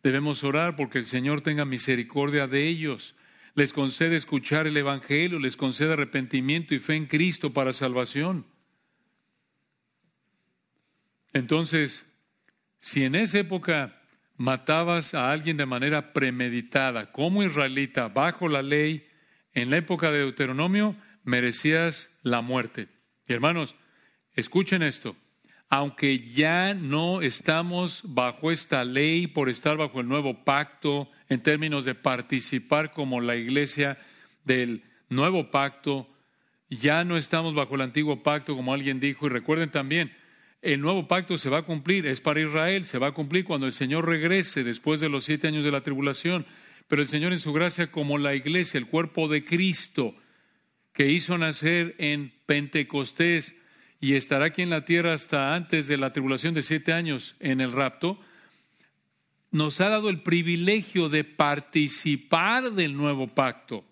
[0.03, 3.15] debemos orar porque el Señor tenga misericordia de ellos,
[3.55, 8.47] les concede escuchar el Evangelio, les concede arrepentimiento y fe en Cristo para salvación.
[11.33, 12.05] Entonces,
[12.81, 14.02] si en esa época
[14.43, 19.07] matabas a alguien de manera premeditada, como israelita, bajo la ley,
[19.55, 22.89] en la época de Deuteronomio, merecías la muerte.
[23.29, 23.77] Y hermanos,
[24.35, 25.15] escuchen esto.
[25.69, 31.85] Aunque ya no estamos bajo esta ley por estar bajo el nuevo pacto en términos
[31.85, 33.97] de participar como la iglesia
[34.45, 36.09] del nuevo pacto,
[36.69, 39.27] ya no estamos bajo el antiguo pacto como alguien dijo.
[39.27, 40.13] Y recuerden también,
[40.63, 43.67] el nuevo pacto se va a cumplir, es para Israel, se va a cumplir cuando
[43.67, 46.47] el Señor regrese después de los siete años de la tribulación.
[46.87, 50.15] Pero el Señor en su gracia, como la iglesia, el cuerpo de Cristo,
[50.93, 53.57] que hizo nacer en Pentecostés
[54.01, 57.61] y estará aquí en la tierra hasta antes de la tribulación de siete años en
[57.61, 58.21] el rapto,
[59.51, 63.85] nos ha dado el privilegio de participar del nuevo pacto.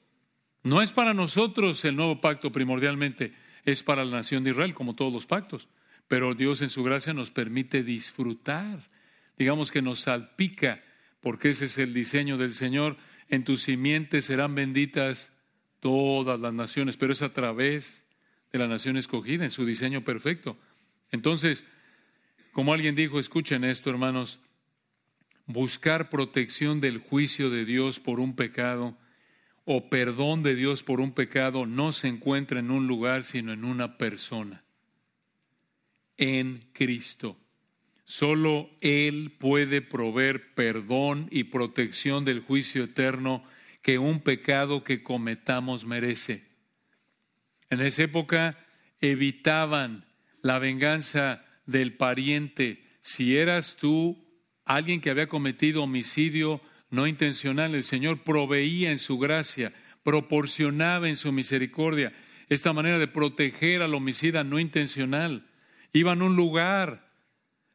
[0.62, 3.34] No es para nosotros el nuevo pacto primordialmente,
[3.64, 5.68] es para la nación de Israel, como todos los pactos
[6.11, 8.90] pero Dios en su gracia nos permite disfrutar.
[9.38, 10.82] Digamos que nos salpica,
[11.20, 12.96] porque ese es el diseño del Señor.
[13.28, 15.30] En tus simientes serán benditas
[15.78, 18.04] todas las naciones, pero es a través
[18.50, 20.58] de la nación escogida, en su diseño perfecto.
[21.12, 21.62] Entonces,
[22.50, 24.40] como alguien dijo, escuchen esto, hermanos,
[25.46, 28.98] buscar protección del juicio de Dios por un pecado
[29.64, 33.64] o perdón de Dios por un pecado no se encuentra en un lugar, sino en
[33.64, 34.64] una persona,
[36.20, 37.36] en Cristo.
[38.04, 43.42] Solo Él puede proveer perdón y protección del juicio eterno
[43.82, 46.44] que un pecado que cometamos merece.
[47.70, 48.58] En esa época
[49.00, 50.04] evitaban
[50.42, 52.84] la venganza del pariente.
[53.00, 54.22] Si eras tú
[54.64, 56.60] alguien que había cometido homicidio
[56.90, 62.12] no intencional, el Señor proveía en su gracia, proporcionaba en su misericordia
[62.48, 65.46] esta manera de proteger al homicida no intencional.
[65.93, 67.11] Iban a un lugar,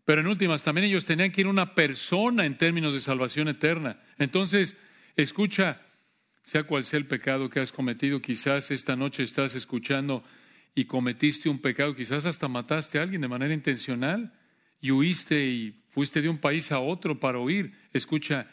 [0.06, 3.48] pero en últimas también ellos tenían que ir a una persona en términos de salvación
[3.48, 4.00] eterna.
[4.18, 4.78] Entonces,
[5.16, 5.82] escucha,
[6.44, 10.24] sea cual sea el pecado que has cometido, quizás esta noche estás escuchando
[10.76, 14.34] y cometiste un pecado, quizás hasta mataste a alguien de manera intencional
[14.82, 17.74] y huiste y fuiste de un país a otro para huir.
[17.94, 18.48] Escucha,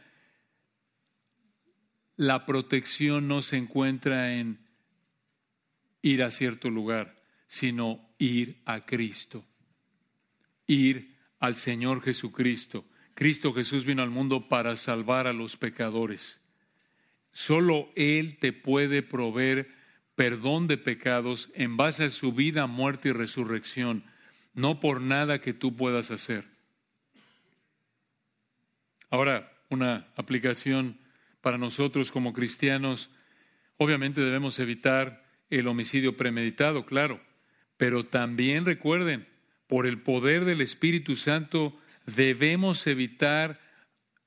[2.17, 4.61] la protección no se encuentra en
[6.03, 7.15] ir a cierto lugar,
[7.47, 9.45] sino ir a Cristo,
[10.67, 12.85] ir al Señor Jesucristo.
[13.15, 16.41] Cristo Jesús vino al mundo para salvar a los pecadores.
[17.33, 19.71] Solo Él te puede proveer
[20.15, 24.05] perdón de pecados en base a su vida, muerte y resurrección,
[24.55, 26.45] no por nada que tú puedas hacer.
[29.11, 30.99] Ahora, una aplicación
[31.41, 33.11] para nosotros como cristianos,
[33.79, 37.21] obviamente debemos evitar el homicidio premeditado, claro,
[37.77, 39.29] pero también recuerden,
[39.73, 43.59] por el poder del Espíritu Santo debemos evitar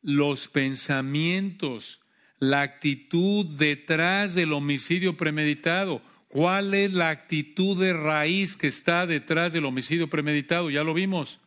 [0.02, 2.02] los pensamientos
[2.40, 6.02] la actitud detrás del homicidio premeditado.
[6.30, 10.72] ¿Cuál es la actitud de raíz que está detrás del homicidio premeditado?
[10.72, 11.40] Ya lo vimos.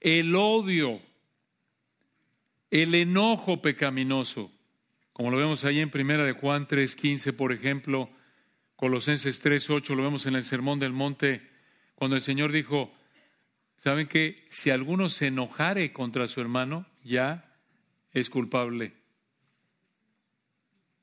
[0.00, 1.00] El odio,
[2.72, 4.50] el enojo pecaminoso,
[5.12, 8.10] como lo vemos ahí en Primera de Juan 3:15, por ejemplo,
[8.74, 11.48] Colosenses 3:8, lo vemos en el Sermón del Monte,
[11.94, 12.92] cuando el Señor dijo,
[13.80, 17.52] ¿saben que si alguno se enojare contra su hermano, ya
[18.12, 19.00] es culpable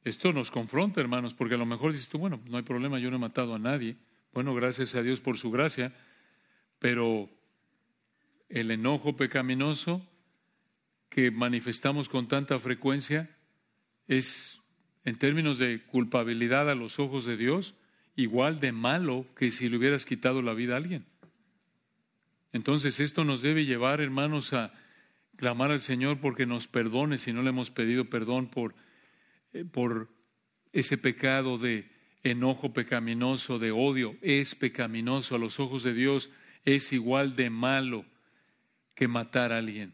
[0.08, 3.10] esto nos confronta, hermanos, porque a lo mejor dices tú, bueno, no hay problema, yo
[3.10, 3.98] no he matado a nadie.
[4.34, 5.94] Bueno, gracias a Dios por su gracia,
[6.80, 7.30] pero
[8.48, 10.02] el enojo pecaminoso
[11.10, 13.30] que manifestamos con tanta frecuencia
[14.08, 14.62] es,
[15.04, 17.76] en términos de culpabilidad a los ojos de Dios,
[18.16, 21.06] igual de malo que si le hubieras quitado la vida a alguien.
[22.58, 24.74] Entonces esto nos debe llevar, hermanos, a
[25.38, 28.76] clamar al Señor porque nos perdone si no le hemos pedido perdón por
[29.54, 30.10] eh, por
[30.74, 31.90] ese pecado de
[32.24, 36.30] enojo pecaminoso, de odio, es pecaminoso a los ojos de Dios,
[36.66, 38.06] es igual de malo
[38.94, 39.94] que matar a alguien.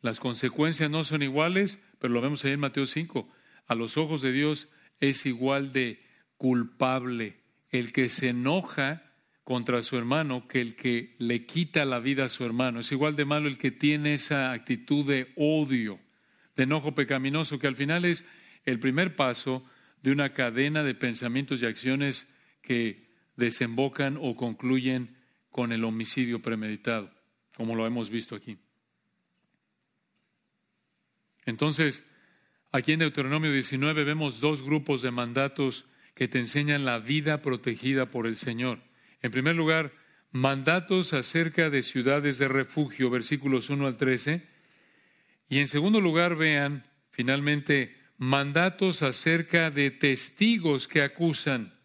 [0.00, 3.28] Las consecuencias no son iguales, pero lo vemos ahí en Mateo 5.
[3.66, 4.68] A los ojos de Dios
[5.00, 6.02] es igual de
[6.36, 7.40] culpable
[7.70, 9.05] el que se enoja
[9.46, 12.80] contra su hermano que el que le quita la vida a su hermano.
[12.80, 16.00] Es igual de malo el que tiene esa actitud de odio,
[16.56, 18.24] de enojo pecaminoso, que al final es
[18.64, 19.64] el primer paso
[20.02, 22.26] de una cadena de pensamientos y acciones
[22.60, 25.16] que desembocan o concluyen
[25.52, 27.12] con el homicidio premeditado,
[27.56, 28.58] como lo hemos visto aquí.
[31.44, 32.02] Entonces,
[32.72, 35.84] aquí en Deuteronomio 19 vemos dos grupos de mandatos
[36.16, 38.80] que te enseñan la vida protegida por el Señor.
[39.22, 39.92] En primer lugar,
[40.30, 44.46] mandatos acerca de ciudades de refugio, versículos 1 al 13.
[45.48, 51.78] Y en segundo lugar, vean finalmente mandatos acerca de testigos que acusan,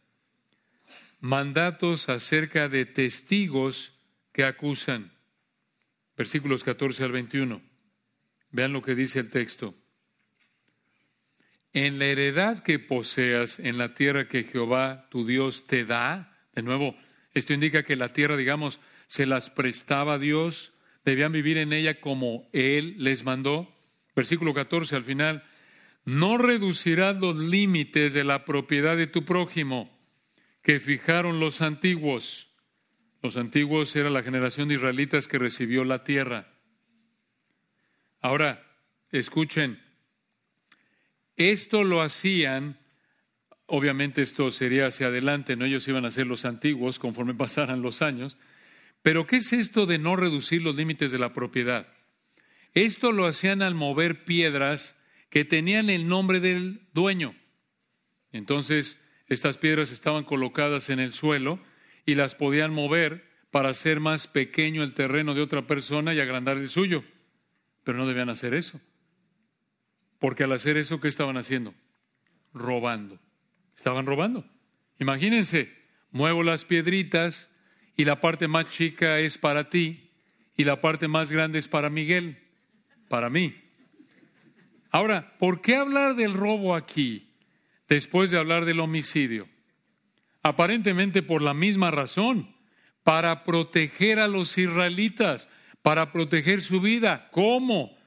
[1.20, 3.94] mandatos acerca de testigos
[4.32, 5.12] que acusan.
[6.18, 7.62] Versículos 14 al 21.
[8.52, 9.76] Vean lo que dice el texto.
[11.74, 16.64] En la heredad que poseas en la tierra que Jehová tu Dios te da, de
[16.64, 16.98] nuevo,
[17.34, 20.74] esto indica que la tierra, digamos, se las prestaba a Dios,
[21.06, 23.74] debían vivir en ella como Él les mandó.
[24.16, 25.44] Versículo 14 al final,
[26.04, 29.98] no reducirás los límites de la propiedad de tu prójimo
[30.62, 32.50] que fijaron los antiguos.
[33.22, 36.54] Los antiguos era la generación de israelitas que recibió la tierra.
[38.20, 38.64] Ahora,
[39.12, 39.82] escuchen,
[41.36, 42.80] esto lo hacían,
[43.74, 48.02] obviamente esto sería hacia adelante, no ellos iban a ser los antiguos conforme pasaran los
[48.02, 48.38] años,
[49.02, 51.88] pero ¿qué es esto de no reducir los límites de la propiedad?
[52.74, 54.96] Esto lo hacían al mover piedras
[55.30, 57.34] que tenían el nombre del dueño.
[58.34, 61.60] Entonces, estas piedras estaban colocadas en el suelo
[62.06, 66.58] y las podían mover para hacer más pequeño el terreno de otra persona y agrandar
[66.58, 67.04] el suyo.
[67.84, 68.80] Pero no debían hacer eso.
[70.20, 71.74] Porque al hacer eso, ¿qué estaban haciendo?
[72.54, 73.20] Robando.
[73.78, 74.46] Estaban robando.
[75.00, 75.74] Imagínense,
[76.12, 77.50] muevo las piedritas
[77.96, 80.12] y la parte más chica es para ti
[80.56, 82.38] y la parte más grande es para Miguel,
[83.08, 83.56] para mí.
[84.92, 87.30] Ahora, ¿por qué hablar del robo aquí
[87.88, 89.48] después de hablar del homicidio?
[90.44, 92.56] Aparentemente por la misma razón,
[93.04, 95.50] para proteger a los israelitas,
[95.82, 97.30] para proteger su vida.
[97.32, 97.98] ¿Cómo?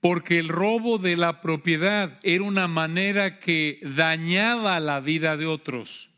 [0.00, 6.10] Porque el robo de la propiedad era una manera que dañaba la vida de otros.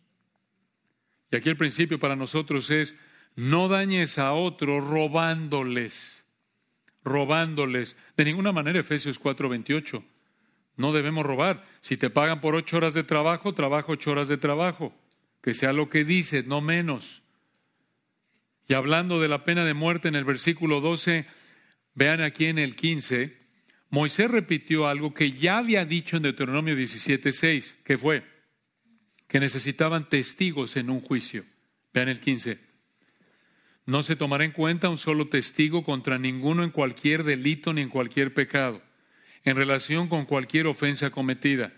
[1.31, 2.95] Y aquí el principio para nosotros es,
[3.37, 6.24] no dañes a otros robándoles,
[7.05, 7.97] robándoles.
[8.16, 10.05] De ninguna manera, Efesios 4:28.
[10.76, 11.64] No debemos robar.
[11.81, 14.95] Si te pagan por ocho horas de trabajo, trabajo ocho horas de trabajo.
[15.43, 17.22] Que sea lo que dices, no menos.
[18.68, 21.26] Y hablando de la pena de muerte en el versículo 12,
[21.95, 23.37] vean aquí en el 15,
[23.91, 28.24] Moisés repitió algo que ya había dicho en Deuteronomio 17:6, que fue
[29.26, 31.45] que necesitaban testigos en un juicio.
[31.93, 32.59] Vean el 15.
[33.86, 37.88] No se tomará en cuenta un solo testigo contra ninguno en cualquier delito ni en
[37.88, 38.82] cualquier pecado,
[39.45, 41.72] en relación con cualquier ofensa cometida.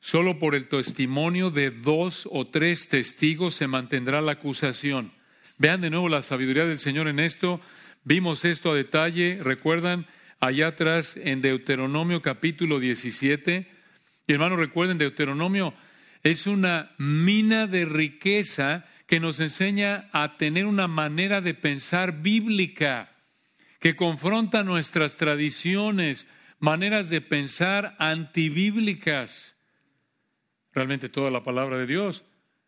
[0.00, 5.12] Solo por el testimonio de dos o tres testigos se mantendrá la acusación.
[5.58, 7.60] Vean de nuevo la sabiduría del Señor en esto.
[8.04, 10.06] Vimos esto a detalle, recuerdan,
[10.40, 13.70] allá atrás en Deuteronomio capítulo 17.
[14.26, 15.74] Y hermanos, recuerden, Deuteronomio
[16.22, 23.12] es una mina de riqueza que nos enseña a tener una manera de pensar bíblica,
[23.80, 26.26] que confronta nuestras tradiciones,
[26.58, 29.56] maneras de pensar antibíblicas.
[30.72, 32.24] Realmente toda la palabra de Dios.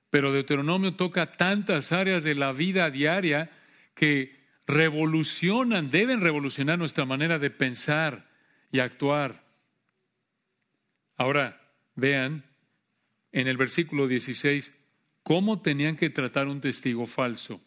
[0.08, 3.50] Pero Deuteronomio toca tantas áreas de la vida diaria
[3.94, 4.39] que
[4.70, 8.28] revolucionan, deben revolucionar nuestra manera de pensar
[8.72, 9.44] y actuar.
[11.16, 11.60] Ahora,
[11.94, 12.44] vean
[13.32, 14.72] en el versículo 16
[15.22, 17.60] cómo tenían que tratar un testigo falso.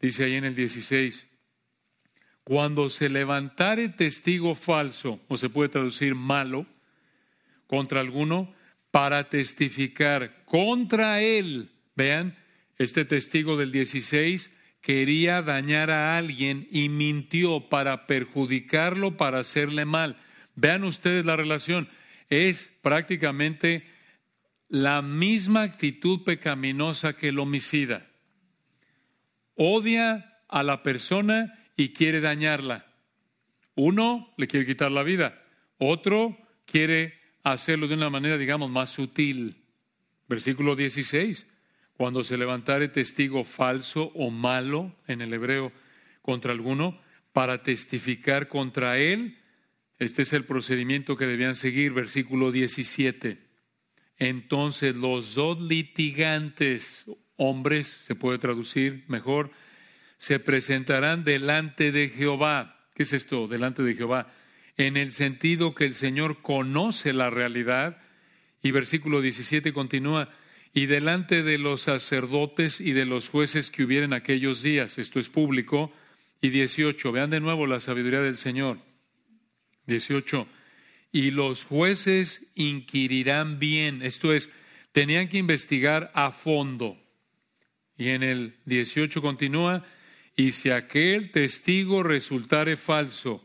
[0.00, 1.26] Dice ahí en el 16,
[2.44, 6.66] cuando se levantare testigo falso, o se puede traducir malo,
[7.66, 8.54] contra alguno,
[8.90, 11.70] para testificar contra él.
[11.94, 12.36] Vean,
[12.78, 20.16] este testigo del 16 quería dañar a alguien y mintió para perjudicarlo, para hacerle mal.
[20.54, 21.88] Vean ustedes la relación.
[22.28, 23.84] Es prácticamente
[24.68, 28.06] la misma actitud pecaminosa que el homicida.
[29.54, 32.86] Odia a la persona y quiere dañarla.
[33.74, 35.42] Uno le quiere quitar la vida,
[35.78, 39.56] otro quiere hacerlo de una manera, digamos, más sutil.
[40.28, 41.46] Versículo 16,
[42.00, 45.70] cuando se levantare testigo falso o malo en el hebreo
[46.22, 46.98] contra alguno,
[47.34, 49.36] para testificar contra él,
[49.98, 53.50] este es el procedimiento que debían seguir, versículo 17
[54.20, 59.50] entonces los dos litigantes, hombres, se puede traducir mejor,
[60.18, 62.86] se presentarán delante de Jehová.
[62.94, 63.48] ¿Qué es esto?
[63.48, 64.30] Delante de Jehová.
[64.76, 67.96] En el sentido que el Señor conoce la realidad.
[68.62, 70.28] Y versículo 17 continúa,
[70.72, 74.98] y delante de los sacerdotes y de los jueces que hubieren aquellos días.
[74.98, 75.92] Esto es público.
[76.40, 78.78] Y 18, vean de nuevo la sabiduría del Señor.
[79.86, 80.46] 18
[81.12, 84.02] y los jueces inquirirán bien.
[84.02, 84.50] Esto es,
[84.92, 86.96] tenían que investigar a fondo.
[87.96, 89.84] Y en el 18 continúa,
[90.36, 93.44] y si aquel testigo resultare falso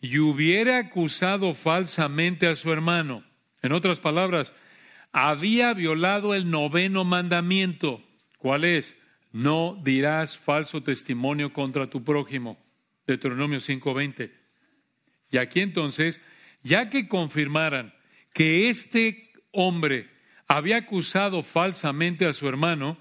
[0.00, 3.24] y hubiera acusado falsamente a su hermano,
[3.62, 4.52] en otras palabras,
[5.12, 8.02] había violado el noveno mandamiento.
[8.38, 8.96] ¿Cuál es?
[9.30, 12.58] No dirás falso testimonio contra tu prójimo.
[13.06, 14.32] Deuteronomio 5:20.
[15.30, 16.20] Y aquí entonces
[16.62, 17.94] ya que confirmaran
[18.32, 20.08] que este hombre
[20.46, 22.98] había acusado falsamente a su hermano,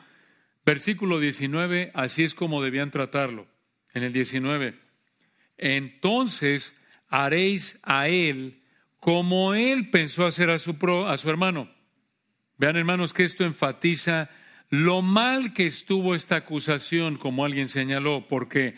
[0.65, 3.47] versículo 19, así es como debían tratarlo.
[3.93, 4.79] En el 19,
[5.57, 6.73] entonces
[7.09, 8.63] haréis a él
[8.99, 11.69] como él pensó hacer a su, a su hermano.
[12.61, 14.29] Vean hermanos que esto enfatiza
[14.69, 18.75] lo mal que estuvo esta acusación, como alguien señaló, porque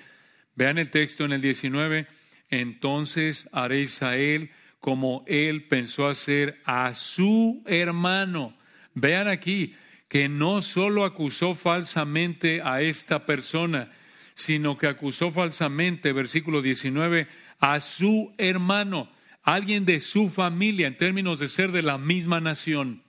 [0.55, 2.07] vean el texto en el 19,
[2.49, 8.55] entonces haréis a él como él pensó hacer a su hermano.
[8.93, 9.75] Vean aquí
[10.07, 13.91] que no solo acusó falsamente a esta persona,
[14.33, 17.27] sino que acusó falsamente, versículo 19,
[17.59, 19.11] a su hermano,
[19.41, 23.02] alguien de su familia, en términos de ser de la misma nación.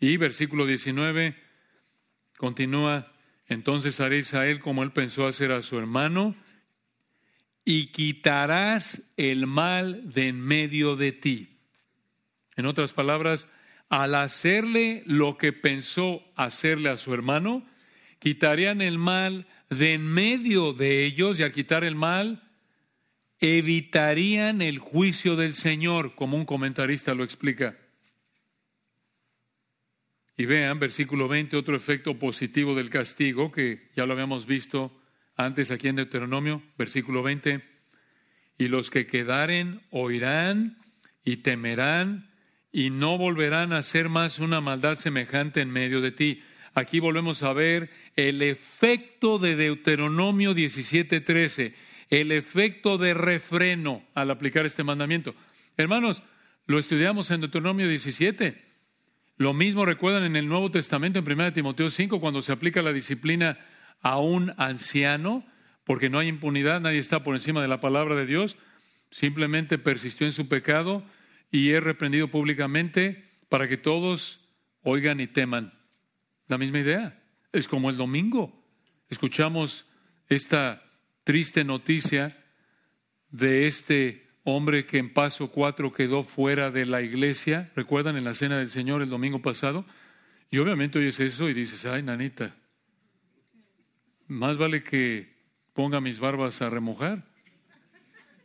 [0.00, 1.36] Y versículo 19
[2.38, 3.12] continúa,
[3.46, 6.34] Entonces haréis a él como él pensó hacer a su hermano,
[7.66, 11.58] y quitarás el mal de en medio de ti.
[12.56, 13.46] En otras palabras,
[13.90, 17.66] al hacerle lo que pensó hacerle a su hermano,
[18.18, 22.42] quitarían el mal de en medio de ellos y al quitar el mal,
[23.38, 27.76] evitarían el juicio del Señor, como un comentarista lo explica.
[30.40, 34.90] Y vean, versículo 20, otro efecto positivo del castigo, que ya lo habíamos visto
[35.36, 37.62] antes aquí en Deuteronomio, versículo 20,
[38.56, 40.78] y los que quedaren oirán
[41.26, 42.30] y temerán
[42.72, 46.42] y no volverán a hacer más una maldad semejante en medio de ti.
[46.72, 51.74] Aquí volvemos a ver el efecto de Deuteronomio 17:13,
[52.08, 55.34] el efecto de refreno al aplicar este mandamiento.
[55.76, 56.22] Hermanos,
[56.64, 58.69] lo estudiamos en Deuteronomio 17.
[59.40, 62.92] Lo mismo recuerdan en el Nuevo Testamento, en 1 Timoteo 5, cuando se aplica la
[62.92, 63.58] disciplina
[64.02, 65.46] a un anciano,
[65.84, 68.58] porque no hay impunidad, nadie está por encima de la palabra de Dios,
[69.10, 71.06] simplemente persistió en su pecado
[71.50, 74.46] y es reprendido públicamente para que todos
[74.82, 75.72] oigan y teman.
[76.46, 77.18] La misma idea.
[77.50, 78.62] Es como el domingo.
[79.08, 79.86] Escuchamos
[80.28, 80.82] esta
[81.24, 82.44] triste noticia
[83.30, 87.70] de este hombre que en paso cuatro quedó fuera de la iglesia.
[87.76, 89.84] ¿Recuerdan en la cena del Señor el domingo pasado?
[90.50, 92.54] Y obviamente oyes eso y dices, ay, nanita,
[94.26, 95.32] más vale que
[95.74, 97.24] ponga mis barbas a remojar.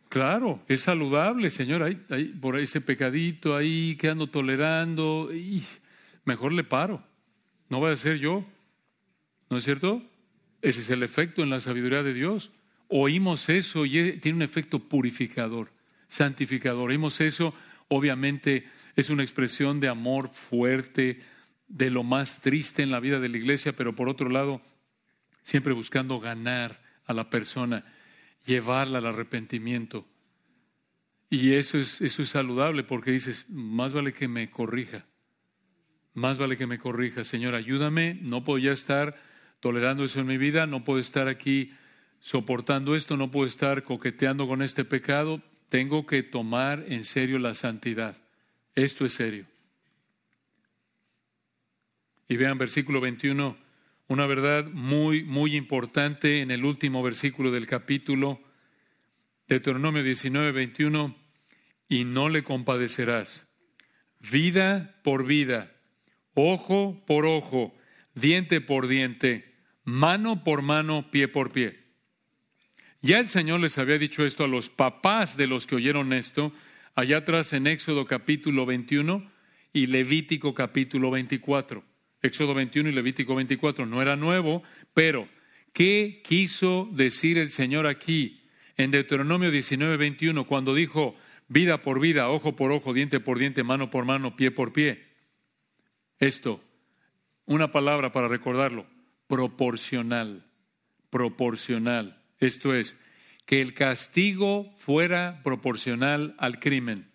[0.09, 1.83] Claro, es saludable, Señor.
[1.83, 1.95] Hay,
[2.39, 5.29] por ese pecadito ahí que ando tolerando,
[6.23, 7.03] mejor le paro.
[7.69, 8.45] No voy a ser yo.
[9.49, 10.01] ¿No es cierto?
[10.61, 12.51] Ese es el efecto en la sabiduría de Dios.
[12.87, 15.71] Oímos eso y tiene un efecto purificador,
[16.07, 16.89] santificador.
[16.89, 17.53] Oímos eso,
[17.87, 21.21] obviamente es una expresión de amor fuerte,
[21.67, 24.61] de lo más triste en la vida de la iglesia, pero por otro lado,
[25.43, 27.85] siempre buscando ganar a la persona
[28.45, 30.05] llevarla al arrepentimiento.
[31.29, 35.05] Y eso es, eso es saludable porque dices, más vale que me corrija,
[36.13, 37.25] más vale que me corrija.
[37.25, 39.15] Señor, ayúdame, no puedo ya estar
[39.59, 41.73] tolerando eso en mi vida, no puedo estar aquí
[42.19, 47.55] soportando esto, no puedo estar coqueteando con este pecado, tengo que tomar en serio la
[47.55, 48.17] santidad.
[48.75, 49.45] Esto es serio.
[52.27, 53.57] Y vean versículo 21,
[54.07, 58.41] una verdad muy, muy importante en el último versículo del capítulo,
[59.47, 61.15] Deuteronomio 19, 21,
[61.87, 63.45] y no le compadecerás.
[64.19, 65.71] Vida por vida,
[66.33, 67.75] ojo por ojo,
[68.15, 69.53] diente por diente,
[69.83, 71.84] mano por mano, pie por pie.
[73.05, 76.51] Ya el Señor les había dicho esto a los papás de los que oyeron esto,
[76.95, 79.29] allá atrás en Éxodo capítulo 21
[79.73, 81.83] y Levítico capítulo 24.
[82.23, 83.85] Éxodo 21 y Levítico 24.
[83.85, 84.63] No era nuevo,
[84.95, 85.29] pero
[85.71, 88.41] ¿qué quiso decir el Señor aquí
[88.75, 91.15] en Deuteronomio 19, 21 cuando dijo
[91.47, 95.05] vida por vida, ojo por ojo, diente por diente, mano por mano, pie por pie?
[96.17, 96.59] Esto,
[97.45, 98.87] una palabra para recordarlo,
[99.27, 100.43] proporcional,
[101.11, 102.24] proporcional.
[102.39, 102.97] Esto es,
[103.45, 107.11] que el castigo fuera proporcional al crimen,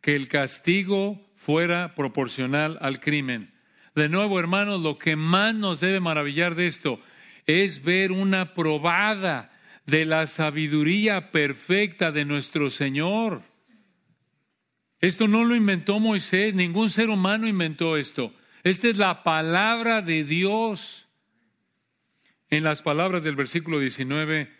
[0.00, 3.52] que el castigo fuera proporcional al crimen.
[3.94, 7.00] De nuevo, hermanos, lo que más nos debe maravillar de esto
[7.46, 9.50] es ver una probada
[9.86, 13.42] de la sabiduría perfecta de nuestro Señor.
[15.00, 18.32] Esto no lo inventó Moisés, ningún ser humano inventó esto.
[18.62, 21.08] Esta es la palabra de Dios.
[22.50, 24.50] En las palabras del versículo 19,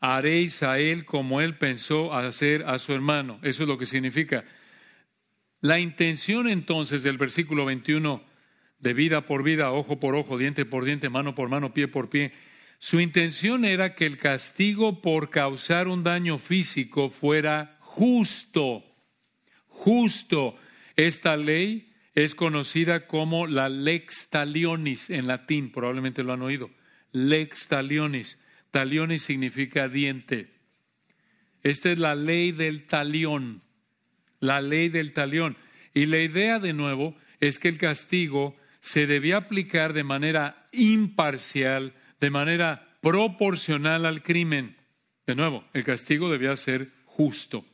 [0.00, 3.40] haréis a él como él pensó hacer a su hermano.
[3.42, 4.44] Eso es lo que significa.
[5.60, 8.22] La intención entonces del versículo 21
[8.78, 12.10] de vida por vida, ojo por ojo, diente por diente, mano por mano, pie por
[12.10, 12.32] pie.
[12.78, 18.84] Su intención era que el castigo por causar un daño físico fuera justo,
[19.68, 20.56] justo.
[20.96, 26.70] Esta ley es conocida como la lex talionis en latín, probablemente lo han oído.
[27.12, 28.38] Lex talionis.
[28.70, 30.50] Talionis significa diente.
[31.62, 33.62] Esta es la ley del talión,
[34.40, 35.56] la ley del talión.
[35.94, 41.92] Y la idea, de nuevo, es que el castigo se debía aplicar de manera imparcial,
[42.18, 44.76] de manera proporcional al crimen.
[45.26, 47.64] De nuevo, el castigo debía ser justo.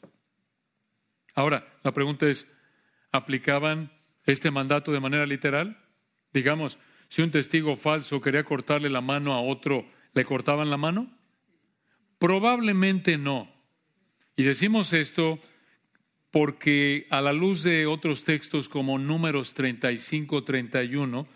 [1.34, 2.46] Ahora, la pregunta es,
[3.12, 3.92] ¿aplicaban
[4.24, 5.78] este mandato de manera literal?
[6.32, 6.78] Digamos,
[7.08, 11.10] si un testigo falso quería cortarle la mano a otro, ¿le cortaban la mano?
[12.18, 13.50] Probablemente no.
[14.36, 15.40] Y decimos esto
[16.30, 21.26] porque a la luz de otros textos como números 35, 31,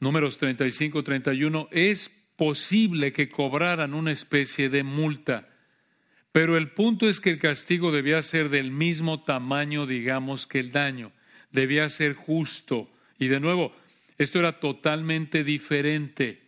[0.00, 5.48] números 35, 31, es posible que cobraran una especie de multa.
[6.32, 10.70] Pero el punto es que el castigo debía ser del mismo tamaño, digamos, que el
[10.70, 11.12] daño.
[11.50, 12.90] Debía ser justo.
[13.18, 13.74] Y de nuevo,
[14.18, 16.42] esto era totalmente diferente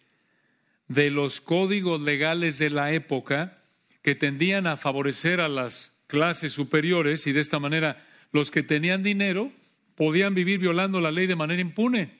[0.89, 3.63] de los códigos legales de la época
[4.03, 9.03] que tendían a favorecer a las clases superiores y de esta manera los que tenían
[9.03, 9.53] dinero
[9.95, 12.19] podían vivir violando la ley de manera impune.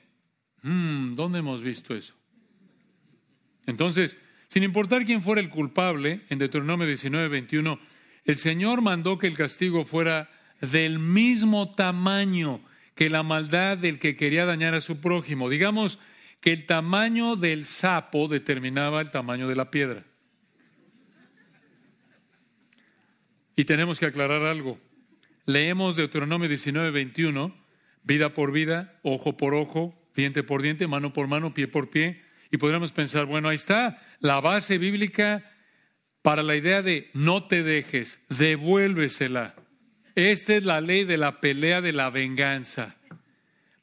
[0.61, 2.13] Hmm, ¿Dónde hemos visto eso?
[3.65, 7.79] Entonces, sin importar quién fuera el culpable, en Deuteronomio 19, 21,
[8.25, 10.29] el Señor mandó que el castigo fuera
[10.59, 12.61] del mismo tamaño
[12.99, 15.49] que la maldad del que quería dañar a su prójimo.
[15.49, 15.99] Digamos
[16.41, 20.03] que el tamaño del sapo determinaba el tamaño de la piedra.
[23.55, 24.81] Y tenemos que aclarar algo.
[25.45, 27.55] Leemos Deuteronomio 19, 21,
[28.03, 32.21] vida por vida, ojo por ojo, diente por diente, mano por mano, pie por pie.
[32.51, 35.49] Y podríamos pensar, bueno, ahí está la base bíblica
[36.21, 39.55] para la idea de no te dejes, devuélvesela.
[40.19, 42.97] Esta es la ley de la pelea de la venganza.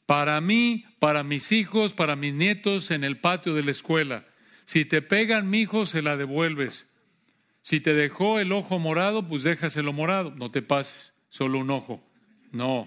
[0.05, 4.27] Para mí, para mis hijos, para mis nietos en el patio de la escuela.
[4.67, 6.87] Si te pegan, mi hijo, se la devuelves.
[7.63, 12.07] Si te dejó el ojo morado, pues déjaselo morado, no te pases, solo un ojo.
[12.53, 12.87] No.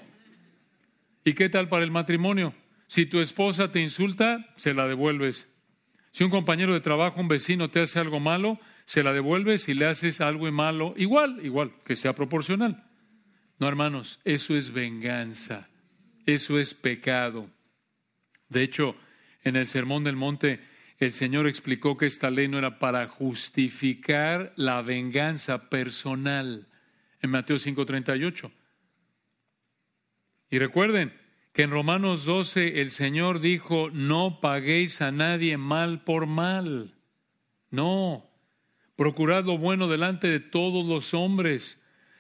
[1.26, 2.54] ¿Y qué tal para el matrimonio?
[2.86, 5.50] Si tu esposa te insulta, se la devuelves.
[6.12, 9.74] Si un compañero de trabajo, un vecino te hace algo malo, se la devuelves y
[9.74, 12.89] le haces algo malo, igual, igual, que sea proporcional.
[13.60, 15.68] No, hermanos, eso es venganza,
[16.26, 17.50] eso es pecado.
[18.48, 18.96] De hecho,
[19.44, 20.62] en el Sermón del Monte
[20.98, 26.68] el Señor explicó que esta ley no era para justificar la venganza personal
[27.22, 28.52] en Mateo 5:38.
[30.52, 31.14] Y recuerden
[31.54, 36.94] que en Romanos 12 el Señor dijo, no paguéis a nadie mal por mal.
[37.70, 38.30] No,
[38.96, 41.79] procurad lo bueno delante de todos los hombres.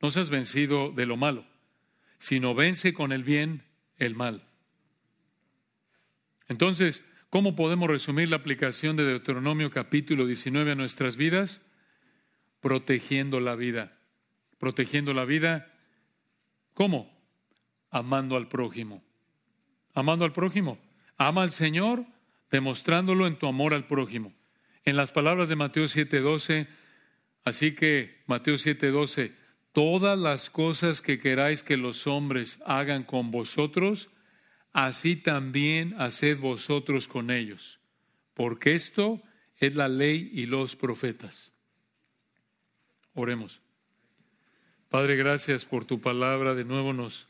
[0.00, 1.46] no seas vencido de lo malo,
[2.18, 3.64] sino vence con el bien
[3.98, 4.48] el mal.
[6.48, 11.62] Entonces, ¿Cómo podemos resumir la aplicación de Deuteronomio capítulo 19 a nuestras vidas?
[12.60, 13.98] Protegiendo la vida.
[14.60, 15.74] Protegiendo la vida.
[16.74, 17.12] ¿Cómo?
[17.90, 19.02] Amando al prójimo.
[19.94, 20.78] Amando al prójimo.
[21.16, 22.06] Ama al Señor
[22.52, 24.32] demostrándolo en tu amor al prójimo.
[24.84, 26.68] En las palabras de Mateo 7:12,
[27.44, 29.34] así que Mateo 7:12,
[29.74, 34.08] todas las cosas que queráis que los hombres hagan con vosotros,
[34.72, 37.80] así también haced vosotros con ellos,
[38.34, 39.20] porque esto
[39.56, 41.50] es la ley y los profetas.
[43.14, 43.60] Oremos.
[44.88, 46.54] Padre, gracias por tu palabra.
[46.54, 47.26] De nuevo nos,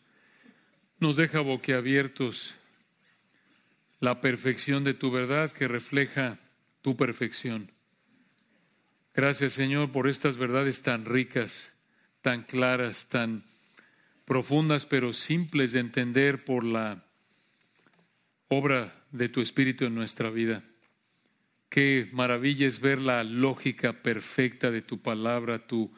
[0.99, 2.55] nos deja boquiabiertos
[4.01, 6.39] la perfección de tu verdad que refleja
[6.83, 7.73] tu perfección.
[9.15, 11.74] Gracias, Señor, por estas verdades tan ricas,
[12.25, 13.45] tan claras, tan
[14.25, 17.05] profundas, pero simples de entender por la
[18.49, 20.65] obra de tu Espíritu en nuestra vida.
[21.69, 25.93] Qué maravilla es ver la lógica perfecta de tu palabra, tu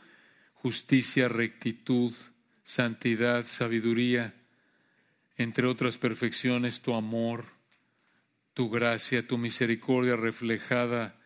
[0.55, 2.13] justicia, rectitud,
[2.65, 4.35] santidad, sabiduría,
[5.37, 7.45] entre otras perfecciones, tu amor,
[8.53, 11.21] tu gracia, tu misericordia reflejada,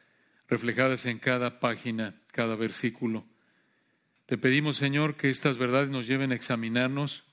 [0.47, 3.30] reflejadas en cada página, cada versículo.
[4.31, 7.25] Te pedimos, Señor, que estas verdades nos lleven a examinarnos,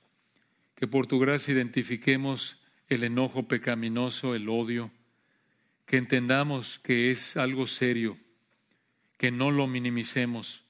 [0.73, 2.57] que por tu gracia identifiquemos
[2.89, 4.89] el enojo pecaminoso, el odio,
[5.85, 8.17] que entendamos que es algo serio,
[9.19, 10.63] que no lo minimicemos,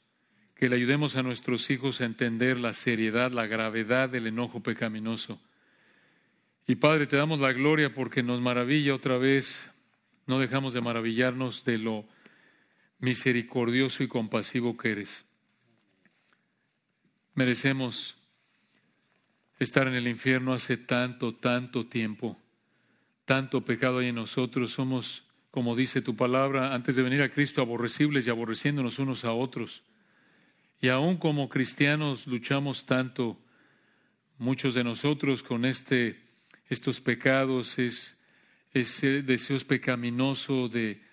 [0.53, 5.39] que le ayudemos a nuestros hijos a entender la seriedad, la gravedad del enojo pecaminoso.
[6.67, 9.69] Y Padre, te damos la gloria porque nos maravilla otra vez,
[10.25, 12.05] no dejamos de maravillarnos de lo
[12.99, 15.26] misericordioso y compasivo que eres.
[17.37, 18.17] Merecemos
[19.59, 22.35] estar en el infierno hace tanto, tanto tiempo.
[23.25, 24.71] Tanto pecado hay en nosotros.
[24.71, 29.33] Somos, como dice tu palabra, antes de venir a Cristo, aborrecibles y aborreciéndonos unos a
[29.33, 29.83] otros.
[30.81, 33.39] Y aún como cristianos luchamos tanto,
[34.39, 36.19] muchos de nosotros, con este,
[36.69, 38.17] estos pecados, es,
[38.73, 41.03] ese deseo pecaminoso de,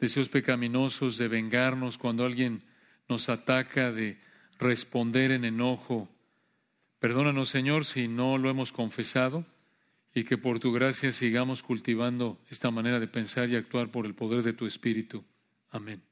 [0.00, 2.64] deseos pecaminosos de vengarnos cuando alguien
[3.08, 4.18] nos ataca, de
[4.58, 6.08] responder en enojo.
[6.98, 9.44] Perdónanos, Señor, si no lo hemos confesado
[10.14, 14.14] y que por tu gracia sigamos cultivando esta manera de pensar y actuar por el
[14.14, 15.24] poder de tu Espíritu.
[15.70, 16.07] Amén.